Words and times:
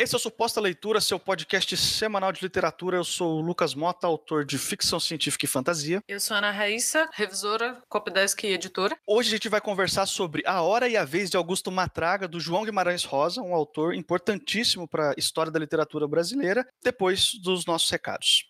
Esse 0.00 0.14
é 0.14 0.16
o 0.16 0.18
Suposta 0.18 0.62
Leitura, 0.62 0.98
seu 0.98 1.20
podcast 1.20 1.76
semanal 1.76 2.32
de 2.32 2.40
literatura. 2.40 2.96
Eu 2.96 3.04
sou 3.04 3.36
o 3.36 3.40
Lucas 3.42 3.74
Mota, 3.74 4.06
autor 4.06 4.46
de 4.46 4.56
ficção 4.56 4.98
científica 4.98 5.44
e 5.44 5.48
fantasia. 5.48 6.02
Eu 6.08 6.18
sou 6.18 6.34
a 6.34 6.38
Ana 6.38 6.50
Raíssa, 6.50 7.06
revisora, 7.12 7.82
Copdesk 7.86 8.42
e 8.44 8.54
editora. 8.54 8.96
Hoje 9.06 9.28
a 9.28 9.32
gente 9.32 9.50
vai 9.50 9.60
conversar 9.60 10.06
sobre 10.06 10.42
A 10.46 10.62
Hora 10.62 10.88
e 10.88 10.96
a 10.96 11.04
Vez 11.04 11.28
de 11.28 11.36
Augusto 11.36 11.70
Matraga, 11.70 12.26
do 12.26 12.40
João 12.40 12.64
Guimarães 12.64 13.04
Rosa, 13.04 13.42
um 13.42 13.54
autor 13.54 13.94
importantíssimo 13.94 14.88
para 14.88 15.10
a 15.10 15.14
história 15.18 15.52
da 15.52 15.58
literatura 15.58 16.08
brasileira, 16.08 16.66
depois 16.82 17.34
dos 17.34 17.66
nossos 17.66 17.90
recados. 17.90 18.48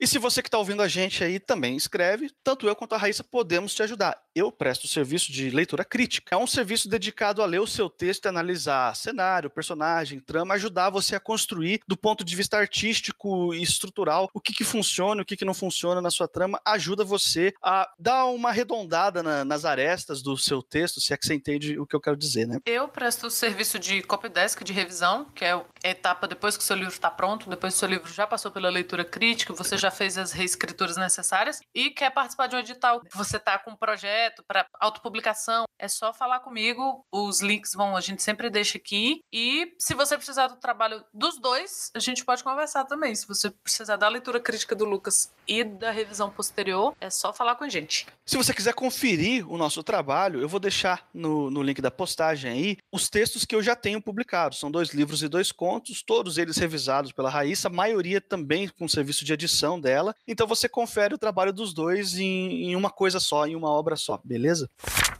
E 0.00 0.06
se 0.06 0.18
você 0.18 0.42
que 0.42 0.48
está 0.48 0.58
ouvindo 0.58 0.82
a 0.82 0.88
gente 0.88 1.24
aí 1.24 1.38
também 1.38 1.76
escreve, 1.76 2.30
tanto 2.44 2.66
eu 2.66 2.76
quanto 2.76 2.94
a 2.94 2.98
Raíssa 2.98 3.24
podemos 3.24 3.74
te 3.74 3.82
ajudar. 3.82 4.20
Eu 4.34 4.52
presto 4.52 4.84
o 4.84 4.88
serviço 4.88 5.32
de 5.32 5.48
leitura 5.50 5.84
crítica. 5.84 6.34
É 6.34 6.38
um 6.38 6.46
serviço 6.46 6.88
dedicado 6.88 7.42
a 7.42 7.46
ler 7.46 7.60
o 7.60 7.66
seu 7.66 7.88
texto 7.88 8.26
e 8.26 8.28
analisar 8.28 8.94
cenário, 8.94 9.48
personagem, 9.48 10.20
trama, 10.20 10.54
ajudar 10.54 10.90
você 10.90 11.16
a 11.16 11.20
construir 11.20 11.80
do 11.88 11.96
ponto 11.96 12.22
de 12.22 12.36
vista 12.36 12.58
artístico 12.58 13.54
e 13.54 13.62
estrutural 13.62 14.28
o 14.34 14.40
que, 14.40 14.52
que 14.52 14.64
funciona, 14.64 15.22
o 15.22 15.24
que, 15.24 15.36
que 15.36 15.44
não 15.44 15.54
funciona 15.54 16.02
na 16.02 16.10
sua 16.10 16.28
trama, 16.28 16.60
ajuda 16.64 17.04
você 17.04 17.54
a 17.62 17.90
dar 17.98 18.26
uma 18.26 18.50
arredondada 18.50 19.22
na, 19.22 19.44
nas 19.44 19.64
arestas 19.64 20.22
do 20.22 20.36
seu 20.36 20.62
texto, 20.62 21.00
se 21.00 21.14
é 21.14 21.16
que 21.16 21.26
você 21.26 21.34
entende 21.34 21.78
o 21.78 21.86
que 21.86 21.96
eu 21.96 22.00
quero 22.00 22.16
dizer, 22.16 22.46
né? 22.46 22.60
Eu 22.66 22.88
presto 22.88 23.28
o 23.28 23.30
serviço 23.30 23.78
de 23.78 24.02
copydesk, 24.02 24.62
de 24.62 24.72
revisão, 24.72 25.24
que 25.34 25.44
é 25.44 25.52
a 25.52 25.64
etapa 25.84 26.28
depois 26.28 26.56
que 26.56 26.62
o 26.62 26.66
seu 26.66 26.76
livro 26.76 26.92
está 26.92 27.10
pronto, 27.10 27.48
depois 27.48 27.72
que 27.72 27.78
o 27.78 27.80
seu 27.80 27.88
livro 27.88 28.12
já 28.12 28.26
passou 28.26 28.50
pela 28.50 28.68
leitura 28.68 29.04
crítica, 29.04 29.54
você 29.54 29.78
já 29.78 29.85
já 29.86 29.90
fez 29.90 30.18
as 30.18 30.32
reescrituras 30.32 30.96
necessárias 30.96 31.60
e 31.74 31.90
quer 31.90 32.10
participar 32.10 32.48
de 32.48 32.56
um 32.56 32.58
edital, 32.58 33.00
você 33.14 33.36
está 33.36 33.56
com 33.58 33.70
um 33.70 33.76
projeto 33.76 34.42
para 34.46 34.66
autopublicação, 34.80 35.64
é 35.78 35.86
só 35.86 36.12
falar 36.12 36.40
comigo. 36.40 37.04
Os 37.12 37.40
links 37.40 37.72
vão, 37.74 37.96
a 37.96 38.00
gente 38.00 38.22
sempre 38.22 38.50
deixa 38.50 38.78
aqui. 38.78 39.20
E 39.32 39.72
se 39.78 39.94
você 39.94 40.16
precisar 40.16 40.48
do 40.48 40.56
trabalho 40.56 41.04
dos 41.14 41.38
dois, 41.38 41.90
a 41.94 42.00
gente 42.00 42.24
pode 42.24 42.42
conversar 42.42 42.84
também. 42.84 43.14
Se 43.14 43.26
você 43.26 43.50
precisar 43.50 43.96
da 43.96 44.08
leitura 44.08 44.40
crítica 44.40 44.74
do 44.74 44.84
Lucas 44.84 45.32
e 45.46 45.62
da 45.62 45.90
revisão 45.90 46.30
posterior, 46.30 46.94
é 47.00 47.08
só 47.08 47.32
falar 47.32 47.54
com 47.54 47.64
a 47.64 47.68
gente. 47.68 48.06
Se 48.24 48.36
você 48.36 48.52
quiser 48.52 48.74
conferir 48.74 49.48
o 49.50 49.56
nosso 49.56 49.82
trabalho, 49.84 50.40
eu 50.40 50.48
vou 50.48 50.58
deixar 50.58 51.06
no, 51.14 51.50
no 51.50 51.62
link 51.62 51.80
da 51.80 51.90
postagem 51.90 52.50
aí 52.50 52.76
os 52.90 53.08
textos 53.08 53.44
que 53.44 53.54
eu 53.54 53.62
já 53.62 53.76
tenho 53.76 54.02
publicados. 54.02 54.58
São 54.58 54.70
dois 54.70 54.90
livros 54.90 55.22
e 55.22 55.28
dois 55.28 55.52
contos, 55.52 56.02
todos 56.02 56.38
eles 56.38 56.56
revisados 56.56 57.12
pela 57.12 57.30
Raíssa, 57.30 57.68
a 57.68 57.70
maioria 57.70 58.20
também 58.20 58.68
com 58.68 58.88
serviço 58.88 59.24
de 59.24 59.32
edição 59.32 59.75
dela. 59.80 60.14
Então 60.26 60.46
você 60.46 60.68
confere 60.68 61.14
o 61.14 61.18
trabalho 61.18 61.52
dos 61.52 61.72
dois 61.72 62.18
em, 62.18 62.70
em 62.70 62.76
uma 62.76 62.90
coisa 62.90 63.20
só, 63.20 63.46
em 63.46 63.56
uma 63.56 63.70
obra 63.70 63.96
só, 63.96 64.20
beleza? 64.24 64.70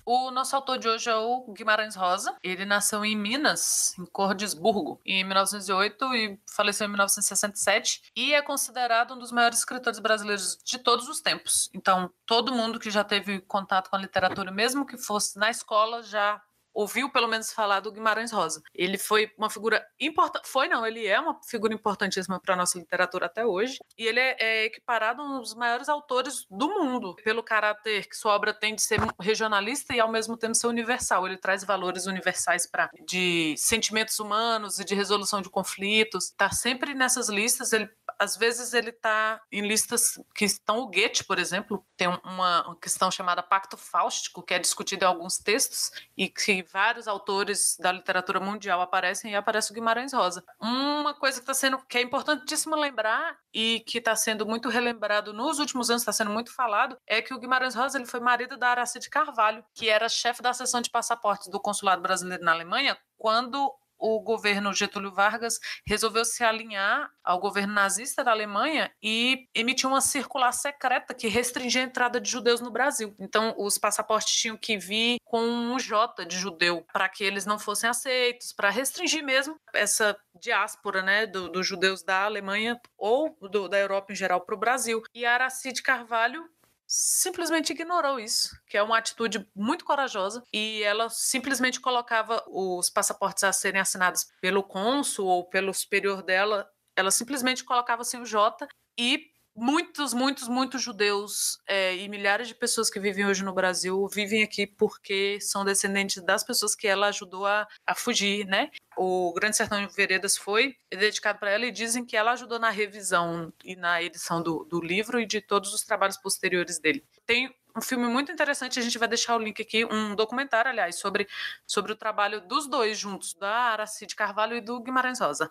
O 0.09 0.31
nosso 0.31 0.55
autor 0.55 0.79
de 0.79 0.89
hoje 0.89 1.11
é 1.11 1.17
o 1.17 1.53
Guimarães 1.53 1.97
Rosa. 1.97 2.37
Ele 2.41 2.65
nasceu 2.65 3.05
em 3.05 3.17
Minas, 3.17 3.93
em 3.99 4.07
Cordesburgo, 4.07 5.01
em 5.05 5.25
1908 5.25 6.15
e 6.15 6.39
faleceu 6.49 6.87
em 6.87 6.91
1967 6.91 8.03
e 8.15 8.33
é 8.33 8.41
considerado 8.41 9.15
um 9.15 9.19
dos 9.19 9.33
maiores 9.33 9.59
escritores 9.59 9.99
brasileiros 9.99 10.59
de 10.65 10.79
todos 10.79 11.09
os 11.09 11.21
tempos. 11.21 11.69
Então, 11.75 12.09
todo 12.25 12.55
mundo 12.55 12.79
que 12.79 12.89
já 12.89 13.03
teve 13.03 13.41
contato 13.41 13.91
com 13.91 13.97
a 13.97 13.99
literatura, 13.99 14.53
mesmo 14.53 14.87
que 14.87 14.97
fosse 14.97 15.37
na 15.41 15.51
escola, 15.51 16.01
já 16.05 16.41
ouviu 16.77 17.11
pelo 17.11 17.27
menos 17.27 17.51
falar 17.51 17.81
do 17.81 17.91
Guimarães 17.91 18.31
Rosa. 18.31 18.63
Ele 18.75 18.99
foi 18.99 19.33
uma 19.39 19.49
figura 19.49 19.85
importante, 19.99 20.47
foi 20.47 20.69
não, 20.69 20.87
ele 20.87 21.07
é 21.07 21.19
uma 21.19 21.41
figura 21.43 21.73
importantíssima 21.73 22.39
para 22.39 22.53
a 22.53 22.57
nossa 22.57 22.79
literatura 22.79 23.25
até 23.25 23.47
hoje, 23.47 23.79
e 23.97 24.07
ele 24.07 24.21
é, 24.21 24.37
é, 24.39 24.65
equiparado 24.67 25.23
um 25.23 25.41
dos 25.41 25.55
maiores 25.55 25.89
autores 25.89 26.47
do 26.51 26.69
mundo, 26.69 27.17
pelo 27.25 27.43
caráter 27.43 28.07
que 28.07 28.15
sua 28.15 28.35
obra 28.35 28.53
tem 28.53 28.75
de 28.75 28.83
ser 28.83 29.01
regionalista 29.19 29.95
e 29.95 30.01
ao 30.01 30.13
mesmo 30.13 30.37
tempo 30.37 30.55
ser 30.55 30.67
universal. 30.67 31.27
Ele 31.27 31.39
traz 31.39 31.65
valores 31.65 32.05
universais 32.07 32.67
para 32.67 32.91
de 33.07 33.55
sentimentos 33.57 34.19
humanos 34.19 34.79
e 34.79 34.85
de 34.85 34.95
resolução 34.95 35.41
de 35.41 35.49
conflitos. 35.49 36.27
Está 36.27 36.51
sempre 36.51 36.95
nessas 36.95 37.31
listas, 37.31 37.73
ele 37.73 37.89
às 38.19 38.37
vezes 38.37 38.73
ele 38.73 38.91
está 38.91 39.41
em 39.53 39.67
listas 39.67 40.19
que 40.35 40.45
estão 40.45 40.79
o 40.79 40.87
Goethe, 40.87 41.25
por 41.25 41.39
exemplo, 41.39 41.85
tem 41.97 42.09
uma, 42.09 42.67
uma 42.67 42.77
questão 42.77 43.11
chamada 43.11 43.43
Pacto 43.43 43.77
Fáustico, 43.77 44.43
que 44.43 44.55
é 44.55 44.59
discutida 44.59 45.05
em 45.05 45.09
alguns 45.09 45.39
textos 45.39 45.91
e 46.17 46.29
que 46.29 46.66
vários 46.73 47.09
autores 47.09 47.77
da 47.79 47.93
literatura 47.93 48.41
mundial 48.41 48.81
aparecem 48.81 49.33
e 49.33 49.37
aparece 49.37 49.71
o 49.71 49.75
Guimarães 49.75 50.13
Rosa. 50.13 50.45
Uma 50.61 51.15
coisa 51.15 51.39
que 51.39 51.43
está 51.43 51.55
sendo 51.55 51.79
que 51.87 51.99
é 51.99 52.03
importantíssimo 52.03 52.77
lembrar 52.77 53.39
e 53.53 53.81
que 53.87 53.99
está 53.99 54.15
sendo 54.17 54.47
muito 54.47 54.69
relembrado 54.69 55.33
nos 55.33 55.59
últimos 55.59 55.91
anos, 55.91 56.03
está 56.03 56.13
sendo 56.13 56.31
muito 56.31 56.55
falado, 56.55 56.99
é 57.07 57.23
que 57.23 57.35
o 57.35 57.39
Guimarães 57.39 57.75
Rosa 57.75 57.99
ele 57.99 58.07
foi 58.07 58.21
marido 58.21 58.57
da 58.57 58.69
Aracide 58.69 59.11
Carvalho, 59.11 59.65
que 59.75 59.89
era 59.89 60.09
chefe 60.09 60.43
da 60.43 60.53
seção 60.53 60.81
de 60.81 60.91
passaportes 60.91 61.49
do 61.49 61.61
consulado 61.61 62.03
brasileiro 62.03 62.45
na 62.45 62.53
Alemanha 62.53 62.97
quando 63.17 63.73
o 63.99 64.21
governo 64.21 64.73
Getúlio 64.73 65.13
Vargas 65.13 65.59
resolveu 65.87 66.25
se 66.25 66.45
alinhar 66.45 67.11
ao 67.25 67.41
governo 67.41 67.73
nazista 67.73 68.23
da 68.23 68.31
Alemanha 68.31 68.91
e 69.03 69.49
emitiu 69.55 69.91
uma 69.91 70.01
circular 70.01 70.53
secreta 70.53 71.15
que 71.15 71.29
restringia 71.29 71.83
a 71.83 71.85
entrada 71.85 72.21
de 72.21 72.31
judeus 72.31 72.61
no 72.61 72.71
Brasil. 72.71 73.15
Então, 73.19 73.55
os 73.59 73.79
passaportes 73.79 74.35
tinham 74.35 74.57
que 74.57 74.79
vir 74.79 75.19
com 75.25 75.41
um 75.41 75.79
J 75.79 76.25
de 76.25 76.37
judeu 76.37 76.85
para 76.93 77.09
que 77.09 77.25
eles 77.25 77.47
não 77.47 77.59
fossem 77.59 77.91
aceitos, 77.91 78.53
para 78.53 78.71
restringir 78.71 79.25
mesmo 79.25 79.59
essa 79.75 80.17
diáspora 80.41 81.03
né, 81.03 81.27
dos 81.27 81.51
do 81.51 81.63
judeus 81.63 82.03
da 82.03 82.25
Alemanha 82.25 82.79
ou 82.97 83.37
do, 83.41 83.69
da 83.69 83.79
Europa 83.79 84.13
em 84.13 84.17
geral 84.17 84.41
para 84.41 84.55
o 84.55 84.59
Brasil. 84.59 85.03
E 85.15 85.25
Aracide 85.25 85.83
Carvalho 85.83 86.49
simplesmente 86.87 87.73
ignorou 87.73 88.21
isso, 88.21 88.51
que 88.69 88.77
é 88.77 88.83
uma 88.83 88.99
atitude 88.99 89.49
muito 89.55 89.85
corajosa, 89.85 90.43
e 90.53 90.83
ela 90.83 91.09
simplesmente 91.11 91.81
colocava 91.81 92.43
os 92.49 92.89
passaportes 92.89 93.45
a 93.45 93.53
serem 93.53 93.81
assinados 93.81 94.27
pelo 94.41 94.63
cônsul 94.63 95.27
ou 95.27 95.49
pelo 95.49 95.75
superior 95.75 96.23
dela, 96.23 96.69
ela 96.95 97.11
simplesmente 97.11 97.65
colocava 97.65 98.03
assim 98.03 98.19
o 98.21 98.25
J 98.25 98.67
e 98.99 99.36
muitos, 99.57 100.13
muitos, 100.13 100.49
muitos 100.49 100.83
judeus 100.83 101.59
é, 101.67 101.97
e 101.97 102.09
milhares 102.09 102.49
de 102.49 102.55
pessoas 102.55 102.91
que 102.91 103.01
vivem 103.01 103.27
hoje 103.27 103.43
no 103.43 103.53
Brasil 103.53 104.07
vivem 104.09 104.43
aqui 104.43 104.67
porque 104.67 105.39
são 105.41 105.65
descendentes 105.65 106.23
das 106.23 106.45
pessoas 106.45 106.75
que 106.75 106.87
ela 106.87 107.09
ajudou 107.09 107.47
a, 107.47 107.67
a 107.87 107.95
fugir, 107.95 108.47
né? 108.47 108.71
O 108.97 109.33
Grande 109.35 109.57
Sertão 109.57 109.85
de 109.85 109.95
Veredas 109.95 110.37
foi 110.37 110.77
dedicado 110.91 111.39
para 111.39 111.51
ela 111.51 111.67
e 111.67 111.71
dizem 111.71 112.05
que 112.05 112.17
ela 112.17 112.33
ajudou 112.33 112.59
na 112.59 112.71
revisão 112.71 113.53
e 113.65 113.75
na 113.75 114.03
edição 114.03 114.43
do, 114.43 114.65
do 114.65 114.81
livro 114.81 115.19
e 115.19 115.27
de 115.27 115.41
todos 115.41 115.73
os 115.73 115.83
trabalhos 115.83 116.17
posteriores 116.17 116.79
dele. 116.79 117.05
Tem 117.27 117.55
um 117.77 117.81
filme 117.81 118.07
muito 118.07 118.33
interessante, 118.33 118.79
a 118.79 118.83
gente 118.83 118.99
vai 118.99 119.07
deixar 119.07 119.37
o 119.37 119.39
link 119.39 119.61
aqui, 119.61 119.85
um 119.85 120.15
documentário, 120.15 120.71
aliás, 120.71 120.99
sobre, 120.99 121.29
sobre 121.67 121.93
o 121.93 121.97
trabalho 121.97 122.41
dos 122.41 122.67
dois 122.67 122.99
juntos, 122.99 123.35
da 123.35 123.51
Aracide 123.51 124.17
Carvalho 124.17 124.57
e 124.57 124.63
do 124.63 124.81
Guimarães 124.81 125.21
Rosa. 125.21 125.51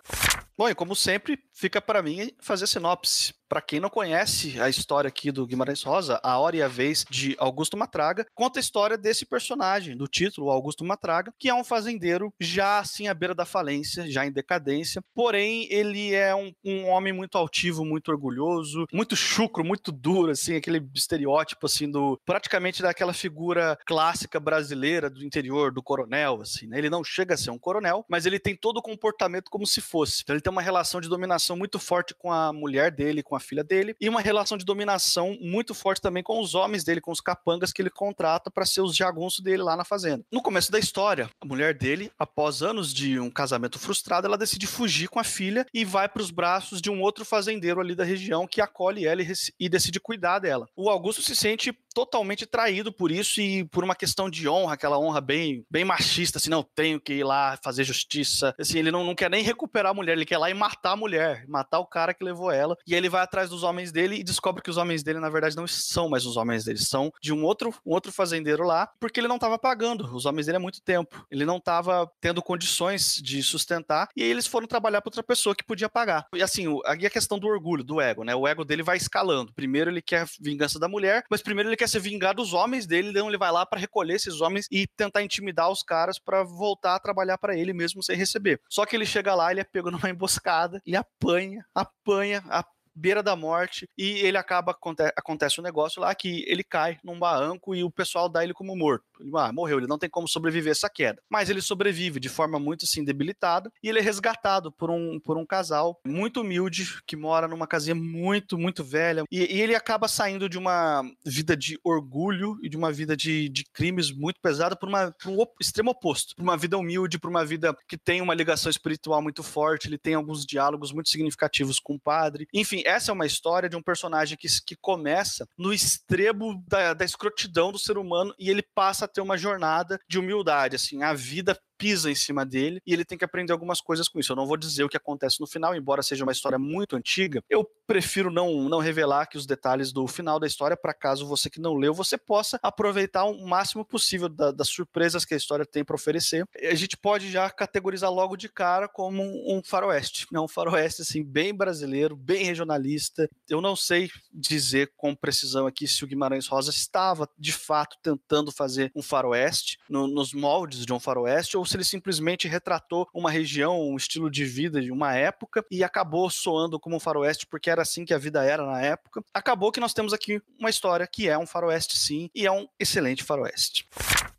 Bom, 0.58 0.68
e 0.68 0.74
como 0.74 0.96
sempre, 0.96 1.38
fica 1.52 1.80
para 1.80 2.02
mim 2.02 2.32
fazer 2.40 2.66
sinopse. 2.66 3.32
Para 3.48 3.60
quem 3.60 3.78
não 3.78 3.88
conhece 3.88 4.60
a 4.60 4.68
história 4.68 5.06
aqui 5.06 5.30
do 5.30 5.46
Guimarães 5.46 5.82
Rosa, 5.82 6.20
A 6.22 6.36
Hora 6.38 6.56
e 6.56 6.62
a 6.62 6.68
Vez 6.68 7.04
de 7.08 7.36
Augusto 7.38 7.76
Matraga, 7.76 8.26
conta 8.34 8.58
a 8.58 8.60
história 8.60 8.98
desse 8.98 9.24
personagem, 9.24 9.96
do 9.96 10.08
título 10.08 10.50
Augusto 10.50 10.84
Matraga, 10.84 11.32
que 11.38 11.48
é 11.48 11.54
um 11.54 11.62
fazendeiro 11.62 12.32
já 12.40 12.80
assim 12.80 13.06
à 13.06 13.14
beira 13.14 13.36
da 13.36 13.44
falência, 13.44 14.10
já 14.10 14.26
em 14.26 14.32
decadência, 14.32 15.00
porém 15.14 15.68
ele 15.70 16.12
é 16.12 16.34
um, 16.34 16.52
um 16.64 16.88
homem 16.88 17.12
muito 17.12 17.38
altivo, 17.38 17.84
muito 17.84 18.10
orgulhoso, 18.10 18.86
muito 18.92 19.14
chucro, 19.14 19.64
muito 19.64 19.92
duro, 19.92 20.32
assim, 20.32 20.56
aquele 20.56 20.84
estereótipo 20.92 21.66
assim 21.66 21.88
do 21.88 22.20
praticamente 22.26 22.82
daquela 22.82 23.12
figura 23.12 23.78
clássica 23.86 24.40
brasileira 24.40 25.08
do 25.08 25.24
interior, 25.24 25.72
do 25.72 25.82
coronel, 25.82 26.40
assim, 26.42 26.66
né? 26.66 26.78
Ele 26.78 26.90
não 26.90 27.04
chega 27.04 27.34
a 27.34 27.36
ser 27.36 27.50
um 27.50 27.58
coronel, 27.58 28.04
mas 28.08 28.26
ele 28.26 28.40
tem 28.40 28.56
todo 28.56 28.78
o 28.78 28.82
comportamento 28.82 29.50
como 29.50 29.66
se 29.66 29.80
fosse. 29.80 30.22
Então 30.22 30.34
ele 30.34 30.42
tem 30.42 30.52
uma 30.52 30.62
relação 30.62 31.00
de 31.00 31.08
dominação 31.08 31.56
muito 31.56 31.78
forte 31.78 32.12
com 32.12 32.32
a 32.32 32.52
mulher 32.52 32.90
dele, 32.90 33.22
com 33.22 33.35
a 33.36 33.40
filha 33.40 33.62
dele, 33.62 33.94
e 34.00 34.08
uma 34.08 34.20
relação 34.20 34.56
de 34.56 34.64
dominação 34.64 35.36
muito 35.40 35.74
forte 35.74 36.00
também 36.00 36.22
com 36.22 36.40
os 36.40 36.54
homens 36.54 36.84
dele, 36.84 37.00
com 37.00 37.10
os 37.10 37.20
capangas 37.20 37.72
que 37.72 37.82
ele 37.82 37.90
contrata 37.90 38.50
para 38.50 38.66
ser 38.66 38.80
os 38.80 38.96
jagunços 38.96 39.40
dele 39.40 39.62
lá 39.62 39.76
na 39.76 39.84
fazenda. 39.84 40.24
No 40.32 40.42
começo 40.42 40.70
da 40.70 40.78
história, 40.78 41.30
a 41.40 41.46
mulher 41.46 41.74
dele, 41.74 42.10
após 42.18 42.62
anos 42.62 42.92
de 42.92 43.18
um 43.18 43.30
casamento 43.30 43.78
frustrado, 43.78 44.26
ela 44.26 44.38
decide 44.38 44.66
fugir 44.66 45.08
com 45.08 45.18
a 45.18 45.24
filha 45.24 45.66
e 45.72 45.84
vai 45.84 46.08
para 46.08 46.22
os 46.22 46.30
braços 46.30 46.80
de 46.80 46.90
um 46.90 47.00
outro 47.00 47.24
fazendeiro 47.24 47.80
ali 47.80 47.94
da 47.94 48.04
região 48.04 48.46
que 48.46 48.60
acolhe 48.60 49.06
ela 49.06 49.22
e, 49.22 49.32
e 49.58 49.68
decide 49.68 50.00
cuidar 50.00 50.38
dela. 50.38 50.68
O 50.76 50.88
Augusto 50.88 51.22
se 51.22 51.34
sente 51.34 51.76
totalmente 51.96 52.44
traído 52.44 52.92
por 52.92 53.10
isso 53.10 53.40
e 53.40 53.64
por 53.64 53.82
uma 53.82 53.94
questão 53.94 54.28
de 54.28 54.46
honra, 54.46 54.74
aquela 54.74 54.98
honra 54.98 55.18
bem, 55.18 55.64
bem 55.70 55.82
machista, 55.82 56.36
assim, 56.36 56.50
não, 56.50 56.62
tenho 56.62 57.00
que 57.00 57.14
ir 57.14 57.24
lá 57.24 57.58
fazer 57.64 57.84
justiça. 57.84 58.54
Assim, 58.60 58.78
ele 58.78 58.90
não, 58.90 59.02
não 59.02 59.14
quer 59.14 59.30
nem 59.30 59.42
recuperar 59.42 59.92
a 59.92 59.94
mulher, 59.94 60.12
ele 60.12 60.26
quer 60.26 60.34
ir 60.34 60.38
lá 60.38 60.50
e 60.50 60.54
matar 60.54 60.92
a 60.92 60.96
mulher, 60.96 61.46
matar 61.48 61.78
o 61.78 61.86
cara 61.86 62.12
que 62.12 62.22
levou 62.22 62.50
ela. 62.50 62.76
E 62.86 62.92
aí 62.92 62.98
ele 62.98 63.08
vai 63.08 63.22
atrás 63.22 63.48
dos 63.48 63.62
homens 63.62 63.92
dele 63.92 64.16
e 64.16 64.22
descobre 64.22 64.62
que 64.62 64.68
os 64.68 64.76
homens 64.76 65.02
dele, 65.02 65.18
na 65.20 65.30
verdade, 65.30 65.56
não 65.56 65.66
são 65.66 66.06
mais 66.10 66.26
os 66.26 66.36
homens 66.36 66.66
dele, 66.66 66.78
são 66.78 67.10
de 67.22 67.32
um 67.32 67.42
outro, 67.42 67.74
um 67.86 67.94
outro 67.94 68.12
fazendeiro 68.12 68.66
lá, 68.66 68.90
porque 69.00 69.18
ele 69.18 69.28
não 69.28 69.36
estava 69.36 69.58
pagando 69.58 70.14
os 70.14 70.26
homens 70.26 70.44
dele 70.44 70.58
há 70.58 70.60
muito 70.60 70.82
tempo. 70.82 71.26
Ele 71.30 71.46
não 71.46 71.56
estava 71.56 72.10
tendo 72.20 72.42
condições 72.42 73.14
de 73.22 73.42
sustentar, 73.42 74.10
e 74.14 74.22
aí 74.22 74.28
eles 74.28 74.46
foram 74.46 74.66
trabalhar 74.66 75.00
para 75.00 75.08
outra 75.08 75.22
pessoa 75.22 75.56
que 75.56 75.64
podia 75.64 75.88
pagar. 75.88 76.26
E 76.34 76.42
assim, 76.42 76.78
aqui 76.84 77.06
a 77.06 77.10
questão 77.10 77.38
do 77.38 77.46
orgulho, 77.46 77.82
do 77.82 78.02
ego, 78.02 78.22
né? 78.22 78.34
O 78.34 78.46
ego 78.46 78.66
dele 78.66 78.82
vai 78.82 78.98
escalando. 78.98 79.54
Primeiro 79.54 79.90
ele 79.90 80.02
quer 80.02 80.26
vingança 80.38 80.78
da 80.78 80.88
mulher, 80.88 81.24
mas 81.30 81.40
primeiro 81.40 81.70
ele 81.70 81.76
quer 81.76 81.85
quer 81.86 81.88
se 81.88 82.00
vingar 82.00 82.34
dos 82.34 82.52
homens 82.52 82.86
dele, 82.86 83.10
então 83.10 83.28
ele 83.28 83.38
vai 83.38 83.52
lá 83.52 83.64
para 83.64 83.78
recolher 83.78 84.14
esses 84.14 84.40
homens 84.40 84.66
e 84.70 84.86
tentar 84.86 85.22
intimidar 85.22 85.70
os 85.70 85.82
caras 85.82 86.18
para 86.18 86.42
voltar 86.42 86.96
a 86.96 87.00
trabalhar 87.00 87.38
para 87.38 87.56
ele 87.56 87.72
mesmo 87.72 88.02
sem 88.02 88.16
receber. 88.16 88.60
Só 88.68 88.84
que 88.84 88.96
ele 88.96 89.06
chega 89.06 89.34
lá, 89.34 89.52
ele 89.52 89.60
é 89.60 89.64
pego 89.64 89.90
numa 89.90 90.10
emboscada, 90.10 90.82
ele 90.84 90.96
apanha, 90.96 91.64
apanha, 91.74 92.42
apanha 92.48 92.75
beira 92.96 93.22
da 93.22 93.36
morte 93.36 93.88
e 93.96 94.20
ele 94.20 94.38
acaba 94.38 94.76
acontece 95.16 95.60
um 95.60 95.64
negócio 95.64 96.00
lá 96.00 96.14
que 96.14 96.44
ele 96.48 96.64
cai 96.64 96.98
num 97.04 97.18
barranco 97.18 97.74
e 97.74 97.84
o 97.84 97.90
pessoal 97.90 98.28
dá 98.28 98.42
ele 98.42 98.54
como 98.54 98.74
morto. 98.74 99.04
Ele 99.20 99.30
ah, 99.36 99.52
morreu, 99.52 99.78
ele 99.78 99.86
não 99.86 99.98
tem 99.98 100.08
como 100.08 100.28
sobreviver 100.28 100.70
a 100.70 100.72
essa 100.72 100.90
queda. 100.90 101.22
Mas 101.28 101.50
ele 101.50 101.60
sobrevive 101.60 102.18
de 102.18 102.28
forma 102.28 102.58
muito 102.58 102.84
assim 102.84 103.04
debilitada 103.04 103.70
e 103.82 103.88
ele 103.88 103.98
é 103.98 104.02
resgatado 104.02 104.72
por 104.72 104.90
um, 104.90 105.20
por 105.20 105.36
um 105.36 105.44
casal 105.44 106.00
muito 106.06 106.40
humilde 106.40 106.86
que 107.06 107.16
mora 107.16 107.48
numa 107.48 107.66
casinha 107.66 107.94
muito, 107.94 108.58
muito 108.58 108.82
velha. 108.82 109.24
E, 109.30 109.56
e 109.56 109.60
ele 109.60 109.74
acaba 109.74 110.08
saindo 110.08 110.48
de 110.48 110.58
uma 110.58 111.02
vida 111.24 111.56
de 111.56 111.78
orgulho 111.84 112.58
e 112.62 112.68
de 112.68 112.76
uma 112.76 112.92
vida 112.92 113.16
de, 113.16 113.48
de 113.48 113.64
crimes 113.64 114.10
muito 114.10 114.40
pesada 114.40 114.76
por, 114.76 114.88
uma, 114.88 115.12
por 115.12 115.30
um 115.30 115.44
extremo 115.60 115.90
oposto. 115.90 116.34
Por 116.36 116.42
uma 116.42 116.56
vida 116.56 116.78
humilde, 116.78 117.18
por 117.18 117.30
uma 117.30 117.44
vida 117.44 117.76
que 117.88 117.98
tem 117.98 118.20
uma 118.20 118.34
ligação 118.34 118.70
espiritual 118.70 119.22
muito 119.22 119.42
forte, 119.42 119.88
ele 119.88 119.98
tem 119.98 120.14
alguns 120.14 120.44
diálogos 120.44 120.92
muito 120.92 121.08
significativos 121.08 121.78
com 121.78 121.94
o 121.94 122.00
padre. 122.00 122.46
Enfim, 122.52 122.82
essa 122.86 123.10
é 123.10 123.14
uma 123.14 123.26
história 123.26 123.68
de 123.68 123.76
um 123.76 123.82
personagem 123.82 124.36
que, 124.38 124.48
que 124.64 124.76
começa 124.76 125.46
no 125.58 125.72
extremo 125.72 126.64
da, 126.68 126.94
da 126.94 127.04
escrotidão 127.04 127.72
do 127.72 127.78
ser 127.78 127.98
humano 127.98 128.34
e 128.38 128.48
ele 128.48 128.62
passa 128.74 129.04
a 129.04 129.08
ter 129.08 129.20
uma 129.20 129.36
jornada 129.36 129.98
de 130.08 130.18
humildade, 130.18 130.76
assim, 130.76 131.02
a 131.02 131.12
vida 131.12 131.58
pisa 131.78 132.10
em 132.10 132.14
cima 132.14 132.44
dele 132.44 132.80
e 132.86 132.92
ele 132.92 133.04
tem 133.04 133.18
que 133.18 133.24
aprender 133.24 133.52
algumas 133.52 133.80
coisas 133.80 134.08
com 134.08 134.18
isso. 134.18 134.32
Eu 134.32 134.36
não 134.36 134.46
vou 134.46 134.56
dizer 134.56 134.84
o 134.84 134.88
que 134.88 134.96
acontece 134.96 135.40
no 135.40 135.46
final, 135.46 135.74
embora 135.74 136.02
seja 136.02 136.24
uma 136.24 136.32
história 136.32 136.58
muito 136.58 136.96
antiga. 136.96 137.42
Eu 137.48 137.68
prefiro 137.86 138.30
não, 138.30 138.68
não 138.68 138.78
revelar 138.78 139.22
aqui 139.22 139.36
os 139.36 139.46
detalhes 139.46 139.92
do 139.92 140.06
final 140.06 140.40
da 140.40 140.46
história 140.46 140.76
para 140.76 140.94
caso 140.94 141.26
você 141.26 141.48
que 141.48 141.60
não 141.60 141.74
leu, 141.74 141.94
você 141.94 142.18
possa 142.18 142.58
aproveitar 142.62 143.24
o 143.24 143.46
máximo 143.46 143.84
possível 143.84 144.28
da, 144.28 144.50
das 144.50 144.68
surpresas 144.68 145.24
que 145.24 145.34
a 145.34 145.36
história 145.36 145.64
tem 145.64 145.84
para 145.84 145.94
oferecer. 145.94 146.44
A 146.70 146.74
gente 146.74 146.96
pode 146.96 147.30
já 147.30 147.48
categorizar 147.50 148.10
logo 148.10 148.36
de 148.36 148.48
cara 148.48 148.88
como 148.88 149.22
um, 149.22 149.58
um 149.58 149.62
faroeste. 149.62 150.26
É 150.32 150.40
um 150.40 150.48
faroeste 150.48 151.02
assim 151.02 151.22
bem 151.22 151.54
brasileiro, 151.54 152.16
bem 152.16 152.44
regionalista. 152.44 153.28
Eu 153.48 153.60
não 153.60 153.76
sei 153.76 154.10
dizer 154.32 154.92
com 154.96 155.14
precisão 155.14 155.66
aqui 155.66 155.86
se 155.86 156.04
o 156.04 156.06
Guimarães 156.06 156.46
Rosa 156.46 156.70
estava 156.70 157.28
de 157.38 157.52
fato 157.52 157.96
tentando 158.02 158.50
fazer 158.50 158.90
um 158.94 159.02
faroeste 159.02 159.78
no, 159.88 160.06
nos 160.06 160.32
moldes 160.32 160.84
de 160.84 160.92
um 160.92 161.00
faroeste 161.00 161.56
ou 161.56 161.65
se 161.66 161.76
ele 161.76 161.84
simplesmente 161.84 162.48
retratou 162.48 163.08
uma 163.12 163.30
região, 163.30 163.80
um 163.80 163.96
estilo 163.96 164.30
de 164.30 164.44
vida 164.44 164.80
de 164.80 164.90
uma 164.90 165.14
época 165.14 165.64
e 165.70 165.82
acabou 165.82 166.28
soando 166.30 166.78
como 166.78 166.96
um 166.96 167.00
faroeste 167.00 167.46
porque 167.46 167.70
era 167.70 167.82
assim 167.82 168.04
que 168.04 168.14
a 168.14 168.18
vida 168.18 168.44
era 168.44 168.64
na 168.64 168.80
época. 168.80 169.22
Acabou 169.32 169.72
que 169.72 169.80
nós 169.80 169.92
temos 169.92 170.12
aqui 170.12 170.40
uma 170.58 170.70
história 170.70 171.06
que 171.06 171.28
é 171.28 171.36
um 171.38 171.46
faroeste 171.46 171.98
sim 171.98 172.30
e 172.34 172.46
é 172.46 172.52
um 172.52 172.68
excelente 172.78 173.22
faroeste. 173.22 173.88